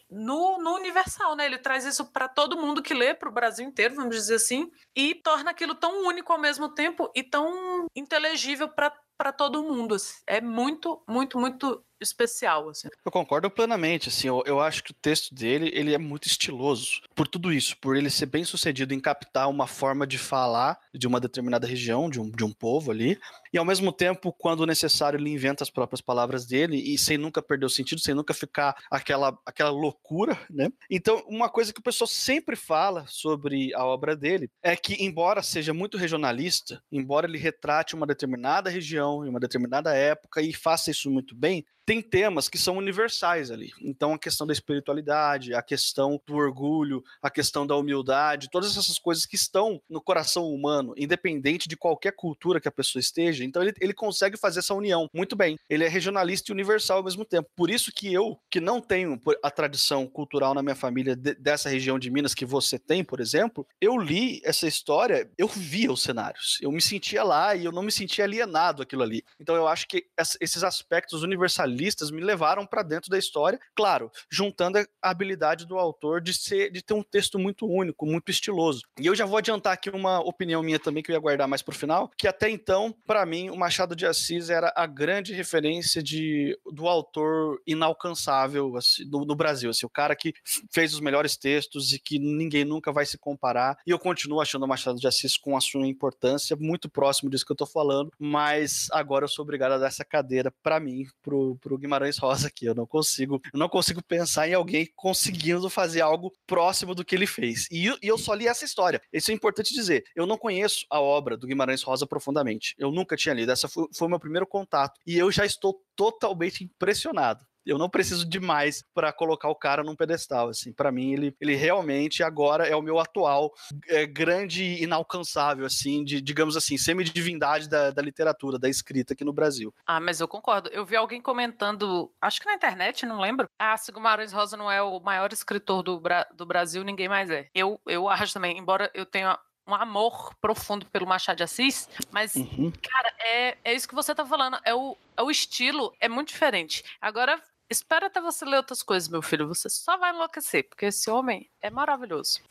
no, 0.10 0.60
no, 0.60 0.76
universal, 0.76 1.36
né? 1.36 1.46
Ele 1.46 1.58
traz 1.58 1.86
isso 1.86 2.06
para 2.12 2.28
todo 2.28 2.58
mundo 2.58 2.84
que 2.84 2.94
lê, 2.94 3.14
para 3.14 3.30
o 3.30 3.34
Brasil 3.34 3.66
inteiro, 3.66 3.96
vamos 3.96 4.16
dizer 4.16 4.36
assim, 4.36 4.70
e 4.96 5.16
torna 5.16 5.52
aquilo 5.52 5.74
tão 5.74 6.06
único 6.06 6.32
ao 6.32 6.40
mesmo 6.40 6.70
tempo 6.70 7.12
e 7.16 7.24
tão 7.24 7.88
inteligível 7.96 8.70
para 8.70 9.34
todo 9.34 9.64
mundo. 9.64 9.96
É 10.28 10.40
muito, 10.40 11.04
muito, 11.08 11.40
muito 11.40 11.84
especial, 12.00 12.70
assim. 12.70 12.88
Eu 13.06 13.12
concordo 13.12 13.50
plenamente, 13.50 14.10
assim, 14.10 14.28
eu, 14.28 14.44
eu, 14.46 14.60
acho 14.60 14.84
que 14.84 14.92
o 14.92 14.96
texto 14.96 15.34
dele, 15.34 15.72
ele 15.74 15.94
é 15.94 15.98
muito 15.98 16.28
estiloso, 16.28 17.02
por 17.16 17.28
tudo 17.28 17.52
isso, 17.52 17.78
por 17.78 17.96
ele 17.96 18.10
ser 18.10 18.26
bem 18.26 18.44
sucedido 18.44 18.94
em 18.94 19.00
captar 19.00 19.50
uma 19.50 19.68
forma 19.68 20.08
de 20.08 20.18
falar 20.18 20.80
de 20.94 21.08
uma 21.08 21.20
determinada 21.20 21.68
região, 21.68 22.10
de 22.10 22.20
um, 22.20 22.30
de 22.30 22.44
um 22.44 22.52
povo 22.52 22.92
ali, 22.92 23.20
e 23.54 23.58
ao 23.58 23.66
mesmo 23.66 23.92
tempo, 23.92 24.32
quando 24.32 24.66
necessário, 24.66 25.20
ele 25.20 25.30
inventa 25.30 25.64
as 25.64 25.70
próprias 25.70 26.02
palavras 26.02 26.46
dele, 26.46 26.78
e 26.78 26.98
sem 26.98 27.18
nunca 27.18 27.42
perder 27.42 27.66
o 27.66 27.70
sentido, 27.70 28.02
sem 28.02 28.14
nunca 28.14 28.34
ficar 28.34 28.76
aquela, 28.90 29.38
aquela 29.46 29.70
loucura, 29.70 30.40
né? 30.50 30.70
Então, 30.90 31.24
uma 31.28 31.50
coisa 31.50 31.74
que 31.74 31.80
o 31.80 31.84
pessoal 31.84 32.08
sempre 32.08 32.56
fala 32.56 33.06
sobre 33.08 33.74
a 33.74 33.86
obra 33.86 34.16
dele 34.16 34.50
é 34.62 34.76
que, 34.76 35.04
embora 35.04 35.42
seja 35.42 35.74
muito 35.74 35.98
regionalista, 35.98 36.82
embora 36.92 37.28
ele 37.28 37.38
retrate 37.38 37.96
uma 37.96 38.08
determinada 38.08 38.70
região, 38.70 39.26
em 39.26 39.30
uma 39.30 39.40
determinada 39.40 39.94
época, 39.94 40.42
e 40.42 40.54
faça 40.54 40.92
isso 40.92 41.10
muito 41.10 41.36
bem, 41.36 41.66
tem 41.90 42.04
temas 42.04 42.48
que 42.48 42.60
são 42.60 42.78
universais 42.78 43.50
ali. 43.50 43.72
Então, 43.82 44.14
a 44.14 44.20
questão 44.20 44.46
da 44.46 44.54
espiritualidade, 44.54 45.56
a 45.56 45.62
questão 45.64 46.22
do 46.24 46.36
orgulho, 46.36 47.04
a 47.20 47.32
questão 47.32 47.66
da 47.66 47.76
humildade, 47.76 48.48
todas 48.52 48.78
essas 48.78 49.00
coisas 49.00 49.26
que 49.26 49.36
estão 49.36 49.82
no 49.90 50.00
coração 50.00 50.54
humano, 50.54 50.94
independente 50.96 51.68
de 51.68 51.76
qualquer 51.76 52.12
cultura 52.12 52.62
que 52.62 52.68
a 52.68 52.72
pessoa 52.72 53.00
esteja, 53.00 53.39
Então 53.46 53.62
ele, 53.62 53.74
ele 53.80 53.94
consegue 53.94 54.38
fazer 54.38 54.60
essa 54.60 54.74
união 54.74 55.10
muito 55.14 55.36
bem. 55.36 55.58
Ele 55.70 55.84
é 55.84 55.88
regionalista 55.88 56.52
e 56.52 56.54
universal 56.54 56.98
ao 56.98 57.04
mesmo 57.04 57.26
tempo. 57.26 57.50
Por 57.56 57.70
isso 57.70 57.92
que 57.92 58.14
eu, 58.14 58.40
que 58.50 58.60
não 58.60 58.82
tenho 58.82 59.20
a 59.44 59.52
tradição 59.52 60.08
cultural 60.08 60.54
na 60.54 60.64
minha 60.64 60.76
família 60.76 61.16
de, 61.16 61.34
dessa 61.36 61.70
região 61.70 62.00
de 62.00 62.10
Minas 62.10 62.34
que 62.34 62.46
você 62.46 62.80
tem, 62.80 63.04
por 63.04 63.20
exemplo, 63.20 63.68
eu 63.82 63.98
li 63.98 64.42
essa 64.44 64.68
história, 64.68 65.30
eu 65.38 65.48
via 65.48 65.92
os 65.92 66.02
cenários. 66.02 66.58
Eu 66.62 66.72
me 66.72 66.82
sentia 66.82 67.24
lá 67.24 67.56
e 67.56 67.66
eu 67.66 67.72
não 67.72 67.84
me 67.84 67.92
sentia 67.92 68.26
alienado 68.26 68.82
aquilo 68.82 69.04
ali. 69.04 69.24
Então 69.40 69.56
eu 69.56 69.68
acho 69.68 69.88
que 69.88 70.06
esses 70.40 70.64
aspectos 70.64 71.24
universalistas 71.24 72.12
me 72.12 72.22
levaram 72.22 72.66
para 72.66 72.84
dentro 72.84 73.10
da 73.10 73.18
história, 73.18 73.60
claro, 73.76 74.12
juntando 74.30 74.80
a 74.80 74.86
habilidade 75.02 75.66
do 75.66 75.78
autor 75.78 76.22
de 76.22 76.34
ser 76.34 76.72
de 76.72 76.82
ter 76.82 76.94
um 76.94 77.04
texto 77.04 77.40
muito 77.40 77.68
único, 77.68 78.06
muito 78.06 78.32
estiloso. 78.32 78.82
E 79.00 79.06
eu 79.06 79.16
já 79.16 79.26
vou 79.26 79.38
adiantar 79.38 79.74
aqui 79.74 79.90
uma 79.90 80.20
opinião 80.20 80.64
minha 80.64 80.80
também 80.80 81.04
que 81.04 81.12
eu 81.12 81.14
ia 81.14 81.20
guardar 81.20 81.48
mais 81.48 81.62
pro 81.62 81.76
final, 81.76 82.12
que 82.18 82.28
até 82.28 82.50
então, 82.50 82.96
para 83.06 83.26
mim, 83.30 83.50
o 83.50 83.56
Machado 83.56 83.96
de 83.96 84.06
Assis 84.06 84.50
era 84.50 84.74
a 84.76 84.86
grande 84.86 85.34
referência 85.34 86.02
de 86.02 86.58
do 86.72 86.88
autor 86.88 87.62
inalcançável 87.66 88.76
assim, 88.76 89.08
do, 89.08 89.24
do 89.24 89.36
Brasil, 89.36 89.70
assim, 89.70 89.86
o 89.86 89.90
cara 89.90 90.16
que 90.16 90.34
fez 90.72 90.94
os 90.94 91.00
melhores 91.00 91.38
textos 91.38 91.94
e 91.94 92.00
que 92.00 92.20
ninguém 92.20 92.66
nunca 92.66 92.92
vai 92.92 93.06
se 93.06 93.18
comparar. 93.18 93.78
E 93.86 93.92
eu 93.92 94.00
continuo 94.00 94.42
achando 94.42 94.64
o 94.64 94.68
Machado 94.68 95.00
de 95.00 95.08
Assis 95.08 95.38
com 95.38 95.56
a 95.56 95.62
sua 95.62 95.88
importância 95.88 96.58
muito 96.60 96.90
próximo 96.90 97.30
disso 97.30 97.46
que 97.46 97.52
eu 97.52 97.56
tô 97.56 97.66
falando, 97.66 98.12
mas 98.18 98.88
agora 98.92 99.26
eu 99.26 99.30
sou 99.30 99.44
obrigado 99.44 99.74
a 99.74 99.78
dar 99.78 99.88
essa 99.88 100.04
cadeira 100.04 100.52
para 100.64 100.80
mim, 100.80 101.06
pro, 101.22 101.56
pro 101.58 101.78
Guimarães 101.78 102.18
Rosa 102.18 102.48
aqui. 102.48 102.66
Eu 102.66 102.76
não 102.76 102.86
consigo, 102.86 103.40
eu 103.54 103.60
não 103.60 103.70
consigo 103.70 104.04
pensar 104.04 104.48
em 104.48 104.54
alguém 104.54 104.88
conseguindo 104.96 105.70
fazer 105.70 106.02
algo 106.02 106.34
próximo 106.48 106.96
do 106.96 107.06
que 107.06 107.16
ele 107.16 107.28
fez. 107.28 107.68
E, 107.72 107.86
e 107.86 108.08
eu 108.08 108.18
só 108.18 108.34
li 108.34 108.48
essa 108.48 108.66
história. 108.66 109.02
Isso 109.14 109.32
é 109.32 109.34
importante 109.34 109.74
dizer. 109.74 110.04
Eu 110.16 110.26
não 110.26 110.38
conheço 110.38 110.86
a 110.90 111.00
obra 111.00 111.38
do 111.38 111.48
Guimarães 111.48 111.84
Rosa 111.84 112.08
profundamente. 112.08 112.76
Eu 112.78 112.92
nunca 112.92 113.16
tinha 113.20 113.36
lido. 113.36 113.52
Essa 113.52 113.68
foi, 113.68 113.88
foi 113.94 114.08
o 114.08 114.10
meu 114.10 114.20
primeiro 114.20 114.48
contato. 114.48 115.00
E 115.06 115.18
eu 115.18 115.32
já 115.32 115.46
estou 115.46 115.82
totalmente 115.96 116.64
impressionado 116.64 117.46
eu 117.70 117.78
não 117.78 117.90
preciso 117.90 118.28
de 118.28 118.40
mais 118.40 118.84
para 118.94 119.12
colocar 119.14 119.50
o 119.50 119.56
cara 119.56 119.84
num 119.84 119.96
pedestal, 119.96 120.50
assim. 120.50 120.74
Para 120.74 120.92
mim, 120.92 121.14
ele, 121.14 121.36
ele 121.40 121.56
realmente 121.56 122.24
agora 122.24 122.68
é 122.68 122.76
o 122.76 122.82
meu 122.82 123.00
atual 123.00 123.54
é, 123.88 124.06
grande 124.06 124.82
inalcançável, 124.84 125.66
assim, 125.66 126.04
de, 126.04 126.22
digamos 126.22 126.58
assim, 126.58 126.78
semidivindade 126.78 127.70
da, 127.70 127.92
da 127.92 128.02
literatura, 128.02 128.58
da 128.58 128.70
escrita 128.70 129.14
aqui 129.14 129.24
no 129.24 129.34
Brasil. 129.34 129.74
Ah, 129.86 130.00
mas 130.00 130.20
eu 130.20 130.28
concordo. 130.28 130.70
Eu 130.70 130.86
vi 130.86 130.96
alguém 130.96 131.22
comentando, 131.22 132.12
acho 132.22 132.40
que 132.40 132.48
na 132.48 132.56
internet, 132.56 133.06
não 133.06 133.20
lembro. 133.20 133.48
Ah, 133.58 133.78
se 133.78 133.92
Guimarães 133.92 134.32
Rosa 134.32 134.58
não 134.58 134.72
é 134.72 134.82
o 134.82 135.00
maior 135.00 135.32
escritor 135.32 135.84
do, 135.84 136.00
Bra 136.00 136.26
do 136.34 136.46
Brasil, 136.46 136.84
ninguém 136.84 137.08
mais 137.08 137.30
é. 137.30 137.48
Eu, 137.54 137.80
eu 137.86 138.10
acho 138.10 138.34
também, 138.34 138.58
embora 138.58 138.90
eu 138.94 139.06
tenha 139.06 139.38
um 139.70 139.76
amor 139.76 140.34
profundo 140.42 140.86
pelo 140.88 141.08
Machado 141.08 141.38
de 141.38 141.44
Assis, 141.44 141.88
mas, 142.12 142.36
uhum. 142.36 142.72
cara, 142.82 143.14
é, 143.20 143.58
é 143.64 143.74
isso 143.74 143.88
que 143.88 143.96
você 143.96 144.14
tá 144.16 144.26
falando. 144.26 144.60
É 144.64 144.74
o, 144.74 144.98
é 145.16 145.22
o 145.22 145.30
estilo, 145.30 145.94
é 146.00 146.10
muito 146.10 146.30
diferente. 146.30 146.84
Agora, 147.00 147.42
Espera 147.70 148.08
até 148.08 148.20
você 148.20 148.46
ler 148.46 148.58
outras 148.58 148.82
coisas, 148.82 149.08
meu 149.08 149.22
filho. 149.22 149.48
Você 149.48 149.70
só 149.70 149.96
vai 149.96 150.10
enlouquecer, 150.10 150.68
porque 150.68 150.88
esse 150.88 151.08
homem 151.08 151.48
é 151.62 151.70
maravilhoso. 151.70 152.42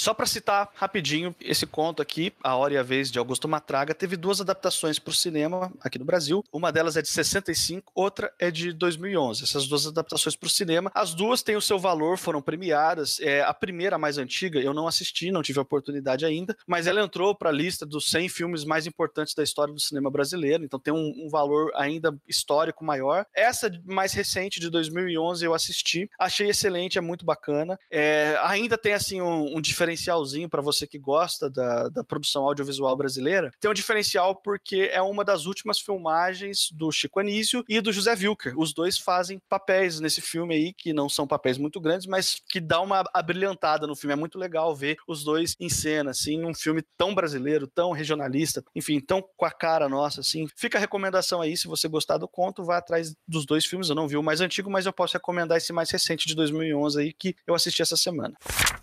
Só 0.00 0.14
para 0.14 0.24
citar 0.24 0.70
rapidinho 0.76 1.36
esse 1.42 1.66
conto 1.66 2.00
aqui, 2.00 2.32
A 2.42 2.56
Hora 2.56 2.72
e 2.72 2.78
a 2.78 2.82
Vez 2.82 3.10
de 3.10 3.18
Augusto 3.18 3.46
Matraga, 3.46 3.94
teve 3.94 4.16
duas 4.16 4.40
adaptações 4.40 4.98
para 4.98 5.10
o 5.10 5.14
cinema 5.14 5.70
aqui 5.78 5.98
no 5.98 6.06
Brasil. 6.06 6.42
Uma 6.50 6.72
delas 6.72 6.96
é 6.96 7.02
de 7.02 7.08
65, 7.08 7.92
outra 7.94 8.32
é 8.38 8.50
de 8.50 8.72
2011. 8.72 9.44
Essas 9.44 9.66
duas 9.66 9.86
adaptações 9.86 10.34
para 10.34 10.46
o 10.46 10.50
cinema, 10.50 10.90
as 10.94 11.12
duas 11.12 11.42
têm 11.42 11.54
o 11.54 11.60
seu 11.60 11.78
valor, 11.78 12.16
foram 12.16 12.40
premiadas. 12.40 13.20
É, 13.20 13.42
a 13.42 13.52
primeira, 13.52 13.96
a 13.96 13.98
mais 13.98 14.16
antiga, 14.16 14.58
eu 14.58 14.72
não 14.72 14.88
assisti, 14.88 15.30
não 15.30 15.42
tive 15.42 15.58
a 15.58 15.62
oportunidade 15.62 16.24
ainda, 16.24 16.56
mas 16.66 16.86
ela 16.86 17.02
entrou 17.02 17.34
para 17.34 17.50
a 17.50 17.52
lista 17.52 17.84
dos 17.84 18.10
100 18.10 18.30
filmes 18.30 18.64
mais 18.64 18.86
importantes 18.86 19.34
da 19.34 19.42
história 19.42 19.74
do 19.74 19.80
cinema 19.80 20.10
brasileiro, 20.10 20.64
então 20.64 20.80
tem 20.80 20.94
um, 20.94 21.12
um 21.26 21.28
valor 21.28 21.72
ainda 21.74 22.16
histórico 22.26 22.86
maior. 22.86 23.26
Essa 23.34 23.70
mais 23.84 24.14
recente, 24.14 24.60
de 24.60 24.70
2011, 24.70 25.44
eu 25.44 25.52
assisti, 25.52 26.08
achei 26.18 26.48
excelente, 26.48 26.96
é 26.96 27.02
muito 27.02 27.22
bacana. 27.22 27.78
É, 27.90 28.38
ainda 28.44 28.78
tem 28.78 28.94
assim 28.94 29.20
um, 29.20 29.58
um 29.58 29.60
diferencial 29.60 29.89
diferencialzinho 29.90 30.48
para 30.48 30.62
você 30.62 30.86
que 30.86 30.98
gosta 30.98 31.50
da, 31.50 31.88
da 31.88 32.04
produção 32.04 32.44
audiovisual 32.44 32.96
brasileira. 32.96 33.50
Tem 33.60 33.70
um 33.70 33.74
diferencial 33.74 34.36
porque 34.36 34.90
é 34.92 35.02
uma 35.02 35.24
das 35.24 35.46
últimas 35.46 35.80
filmagens 35.80 36.68
do 36.72 36.90
Chico 36.92 37.20
Anísio 37.20 37.64
e 37.68 37.80
do 37.80 37.92
José 37.92 38.12
Wilker. 38.12 38.58
Os 38.58 38.72
dois 38.72 38.98
fazem 38.98 39.40
papéis 39.48 40.00
nesse 40.00 40.20
filme 40.20 40.54
aí, 40.54 40.72
que 40.72 40.92
não 40.92 41.08
são 41.08 41.26
papéis 41.26 41.58
muito 41.58 41.80
grandes, 41.80 42.06
mas 42.06 42.40
que 42.48 42.60
dá 42.60 42.80
uma 42.80 43.04
abrilhantada 43.12 43.86
no 43.86 43.96
filme. 43.96 44.12
É 44.12 44.16
muito 44.16 44.38
legal 44.38 44.74
ver 44.74 44.96
os 45.06 45.24
dois 45.24 45.56
em 45.58 45.68
cena, 45.68 46.10
assim, 46.10 46.38
num 46.38 46.54
filme 46.54 46.82
tão 46.96 47.14
brasileiro, 47.14 47.66
tão 47.66 47.92
regionalista, 47.92 48.62
enfim, 48.74 49.00
tão 49.00 49.22
com 49.36 49.44
a 49.44 49.50
cara 49.50 49.88
nossa, 49.88 50.20
assim. 50.20 50.46
Fica 50.56 50.78
a 50.78 50.80
recomendação 50.80 51.40
aí, 51.40 51.56
se 51.56 51.68
você 51.68 51.88
gostar 51.88 52.18
do 52.18 52.28
conto, 52.28 52.64
vá 52.64 52.78
atrás 52.78 53.14
dos 53.26 53.44
dois 53.44 53.64
filmes. 53.64 53.88
Eu 53.88 53.94
não 53.94 54.08
vi 54.08 54.16
o 54.16 54.22
mais 54.22 54.40
antigo, 54.40 54.70
mas 54.70 54.86
eu 54.86 54.92
posso 54.92 55.14
recomendar 55.14 55.58
esse 55.58 55.72
mais 55.72 55.90
recente 55.90 56.26
de 56.26 56.34
2011 56.34 57.00
aí, 57.00 57.12
que 57.12 57.34
eu 57.46 57.54
assisti 57.54 57.82
essa 57.82 57.96
semana. 57.96 58.36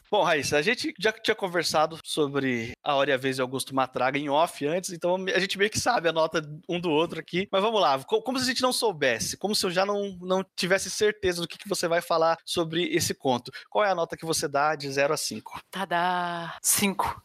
Bom, 0.09 0.23
Raíssa, 0.23 0.57
a 0.57 0.61
gente 0.61 0.93
já 0.97 1.11
tinha 1.11 1.35
conversado 1.35 1.99
sobre 2.03 2.71
a 2.81 2.95
Hora 2.95 3.09
e 3.09 3.13
a 3.13 3.17
Vez 3.17 3.35
de 3.35 3.41
Augusto 3.41 3.75
Matraga 3.75 4.17
em 4.17 4.29
off 4.29 4.65
antes, 4.65 4.91
então 4.91 5.17
a 5.35 5.39
gente 5.39 5.57
meio 5.57 5.69
que 5.69 5.79
sabe 5.79 6.07
a 6.07 6.13
nota 6.13 6.41
um 6.67 6.79
do 6.79 6.89
outro 6.89 7.19
aqui. 7.19 7.47
Mas 7.51 7.61
vamos 7.61 7.81
lá, 7.81 8.01
como 8.03 8.37
se 8.39 8.46
a 8.46 8.48
gente 8.48 8.61
não 8.61 8.72
soubesse, 8.72 9.35
como 9.35 9.53
se 9.53 9.65
eu 9.65 9.72
já 9.72 9.85
não, 9.85 10.17
não 10.22 10.46
tivesse 10.55 10.89
certeza 10.89 11.41
do 11.41 11.48
que, 11.48 11.57
que 11.57 11.67
você 11.67 11.87
vai 11.87 12.01
falar 12.01 12.37
sobre 12.46 12.85
esse 12.85 13.13
conto. 13.13 13.51
Qual 13.70 13.83
é 13.83 13.89
a 13.89 13.96
nota 13.96 14.15
que 14.15 14.25
você 14.25 14.48
dá 14.48 14.75
de 14.75 14.89
0 14.89 15.13
a 15.13 15.17
5? 15.17 15.61
Tadá! 15.70 16.57
5. 16.61 17.24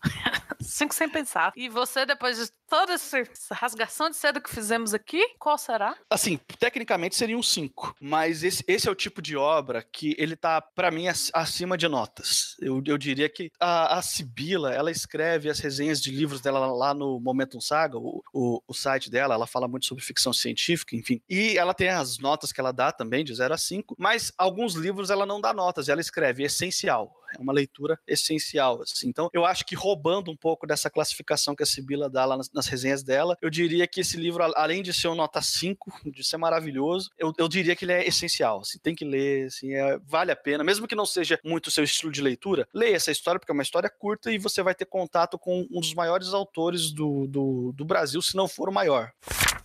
5 0.62 0.94
sem 0.94 1.08
pensar. 1.08 1.52
E 1.54 1.68
você, 1.68 2.04
depois 2.04 2.38
de 2.38 2.50
toda 2.68 2.94
essa 2.94 3.22
rasgação 3.52 4.10
de 4.10 4.16
seda 4.16 4.40
que 4.40 4.50
fizemos 4.50 4.94
aqui, 4.94 5.22
qual 5.38 5.56
será? 5.56 5.94
Assim, 6.10 6.38
tecnicamente 6.58 7.14
seria 7.14 7.36
um 7.36 7.42
5, 7.42 7.96
mas 8.00 8.42
esse, 8.42 8.64
esse 8.66 8.88
é 8.88 8.90
o 8.90 8.94
tipo 8.94 9.20
de 9.20 9.36
obra 9.36 9.82
que 9.82 10.16
ele 10.18 10.34
tá, 10.34 10.60
para 10.60 10.90
mim, 10.90 11.06
acima 11.06 11.76
de 11.76 11.86
notas. 11.86 12.56
Eu 12.60 12.72
eu, 12.72 12.82
eu 12.86 12.98
diria 12.98 13.28
que 13.28 13.50
a, 13.60 13.98
a 13.98 14.02
Sibila, 14.02 14.72
ela 14.72 14.90
escreve 14.90 15.50
as 15.50 15.58
resenhas 15.58 16.00
de 16.00 16.10
livros 16.10 16.40
dela 16.40 16.66
lá 16.72 16.94
no 16.94 17.20
Momentum 17.20 17.60
Saga, 17.60 17.98
o, 17.98 18.22
o, 18.32 18.62
o, 18.66 18.74
site 18.74 19.10
dela, 19.10 19.34
ela 19.34 19.46
fala 19.46 19.68
muito 19.68 19.86
sobre 19.86 20.02
ficção 20.02 20.32
científica, 20.32 20.96
enfim. 20.96 21.20
E 21.28 21.58
ela 21.58 21.74
tem 21.74 21.88
as 21.88 22.18
notas 22.18 22.52
que 22.52 22.60
ela 22.60 22.72
dá 22.72 22.90
também, 22.90 23.24
de 23.24 23.34
0 23.34 23.52
a 23.52 23.58
5, 23.58 23.96
mas 23.98 24.32
alguns 24.38 24.74
livros 24.74 25.10
ela 25.10 25.26
não 25.26 25.40
dá 25.40 25.52
notas, 25.52 25.88
ela 25.88 26.00
escreve 26.00 26.44
essencial 26.44 27.12
é 27.36 27.40
uma 27.40 27.52
leitura 27.52 27.98
essencial. 28.06 28.82
Assim. 28.82 29.08
Então, 29.08 29.30
eu 29.32 29.44
acho 29.44 29.64
que 29.64 29.74
roubando 29.74 30.30
um 30.30 30.36
pouco 30.36 30.66
dessa 30.66 30.90
classificação 30.90 31.54
que 31.54 31.62
a 31.62 31.66
Sibila 31.66 32.08
dá 32.08 32.24
lá 32.24 32.36
nas, 32.36 32.50
nas, 32.52 32.66
resenhas 32.66 33.02
dela, 33.02 33.36
eu 33.40 33.50
diria 33.50 33.86
que 33.86 34.00
esse 34.00 34.16
livro, 34.16 34.42
além 34.56 34.82
de 34.82 34.92
ser 34.92 35.08
um 35.08 35.14
nota 35.14 35.40
5, 35.40 36.10
de 36.10 36.24
ser 36.24 36.36
maravilhoso, 36.36 37.10
eu, 37.18 37.32
eu 37.38 37.48
diria 37.48 37.76
que 37.76 37.84
ele 37.84 37.92
é 37.92 38.06
essencial. 38.06 38.60
Assim, 38.60 38.78
tem 38.78 38.94
que 38.94 39.04
ler, 39.04 39.46
assim, 39.46 39.74
é, 39.74 39.98
vale 40.06 40.32
a 40.32 40.36
pena, 40.36 40.64
mesmo 40.64 40.86
que 40.86 40.94
não 40.94 41.06
seja 41.06 41.38
muito 41.44 41.66
o 41.66 41.70
seu 41.70 41.84
estilo 41.84 42.12
de 42.12 42.22
leitura, 42.22 42.66
leia 42.72 42.96
essa 42.96 43.10
história, 43.10 43.38
porque 43.38 43.52
é 43.52 43.54
uma 43.54 43.62
história 43.62 43.90
curta 43.90 44.30
e 44.30 44.38
você 44.38 44.62
vai 44.62 44.74
ter 44.74 44.86
contato 44.86 45.38
com 45.38 45.66
um 45.70 45.80
dos 45.80 45.94
maiores 45.94 46.32
autores 46.32 46.92
do, 46.92 47.26
do, 47.26 47.72
do 47.72 47.84
Brasil, 47.84 48.20
se 48.22 48.36
não 48.36 48.48
for 48.48 48.68
o 48.68 48.72
maior. 48.72 49.12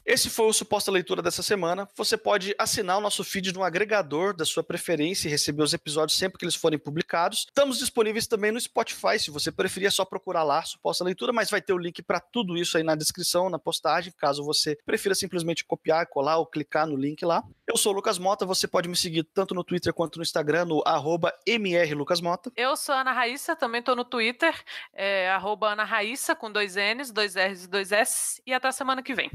Esse 0.09 0.29
foi 0.29 0.45
o 0.45 0.53
Suposta 0.53 0.89
Leitura 0.89 1.21
dessa 1.21 1.43
semana. 1.43 1.85
Você 1.93 2.15
pode 2.15 2.55
assinar 2.57 2.97
o 2.97 3.01
nosso 3.01 3.25
feed 3.25 3.53
no 3.53 3.61
agregador 3.61 4.33
da 4.33 4.45
sua 4.45 4.63
preferência 4.63 5.27
e 5.27 5.31
receber 5.31 5.61
os 5.61 5.73
episódios 5.73 6.17
sempre 6.17 6.39
que 6.39 6.45
eles 6.45 6.55
forem 6.55 6.79
publicados. 6.79 7.39
Estamos 7.39 7.77
disponíveis 7.77 8.25
também 8.25 8.53
no 8.53 8.61
Spotify, 8.61 9.19
se 9.19 9.29
você 9.29 9.51
preferir 9.51 9.87
é 9.87 9.91
só 9.91 10.05
procurar 10.05 10.43
lá 10.43 10.63
Suposta 10.63 11.03
Leitura, 11.03 11.33
mas 11.33 11.49
vai 11.49 11.61
ter 11.61 11.73
o 11.73 11.77
link 11.77 12.01
para 12.01 12.21
tudo 12.21 12.57
isso 12.57 12.77
aí 12.77 12.83
na 12.83 12.95
descrição, 12.95 13.49
na 13.49 13.59
postagem, 13.59 14.13
caso 14.17 14.45
você 14.45 14.77
prefira 14.85 15.13
simplesmente 15.13 15.65
copiar, 15.65 16.07
colar 16.07 16.37
ou 16.37 16.45
clicar 16.45 16.87
no 16.87 16.95
link 16.95 17.25
lá. 17.25 17.43
Eu 17.67 17.75
sou 17.75 17.91
o 17.91 17.95
Lucas 17.97 18.17
Mota, 18.17 18.45
você 18.45 18.65
pode 18.65 18.87
me 18.87 18.95
seguir 18.95 19.23
tanto 19.23 19.53
no 19.53 19.61
Twitter 19.61 19.93
quanto 19.93 20.15
no 20.15 20.23
Instagram, 20.23 20.63
no 20.63 20.81
mrlucasmota. 21.45 22.49
Eu 22.55 22.77
sou 22.77 22.95
Ana 22.95 23.11
Raíssa, 23.11 23.57
também 23.57 23.79
estou 23.79 23.93
no 23.93 24.05
Twitter, 24.05 24.55
é, 24.93 25.29
Ana 25.63 25.83
Raíssa, 25.83 26.33
com 26.33 26.49
dois 26.49 26.75
N's, 26.77 27.11
dois 27.11 27.35
R's 27.35 27.65
e 27.65 27.67
dois 27.67 27.91
S, 27.91 28.41
e 28.47 28.53
até 28.53 28.71
semana 28.71 29.03
que 29.03 29.13
vem. 29.13 29.29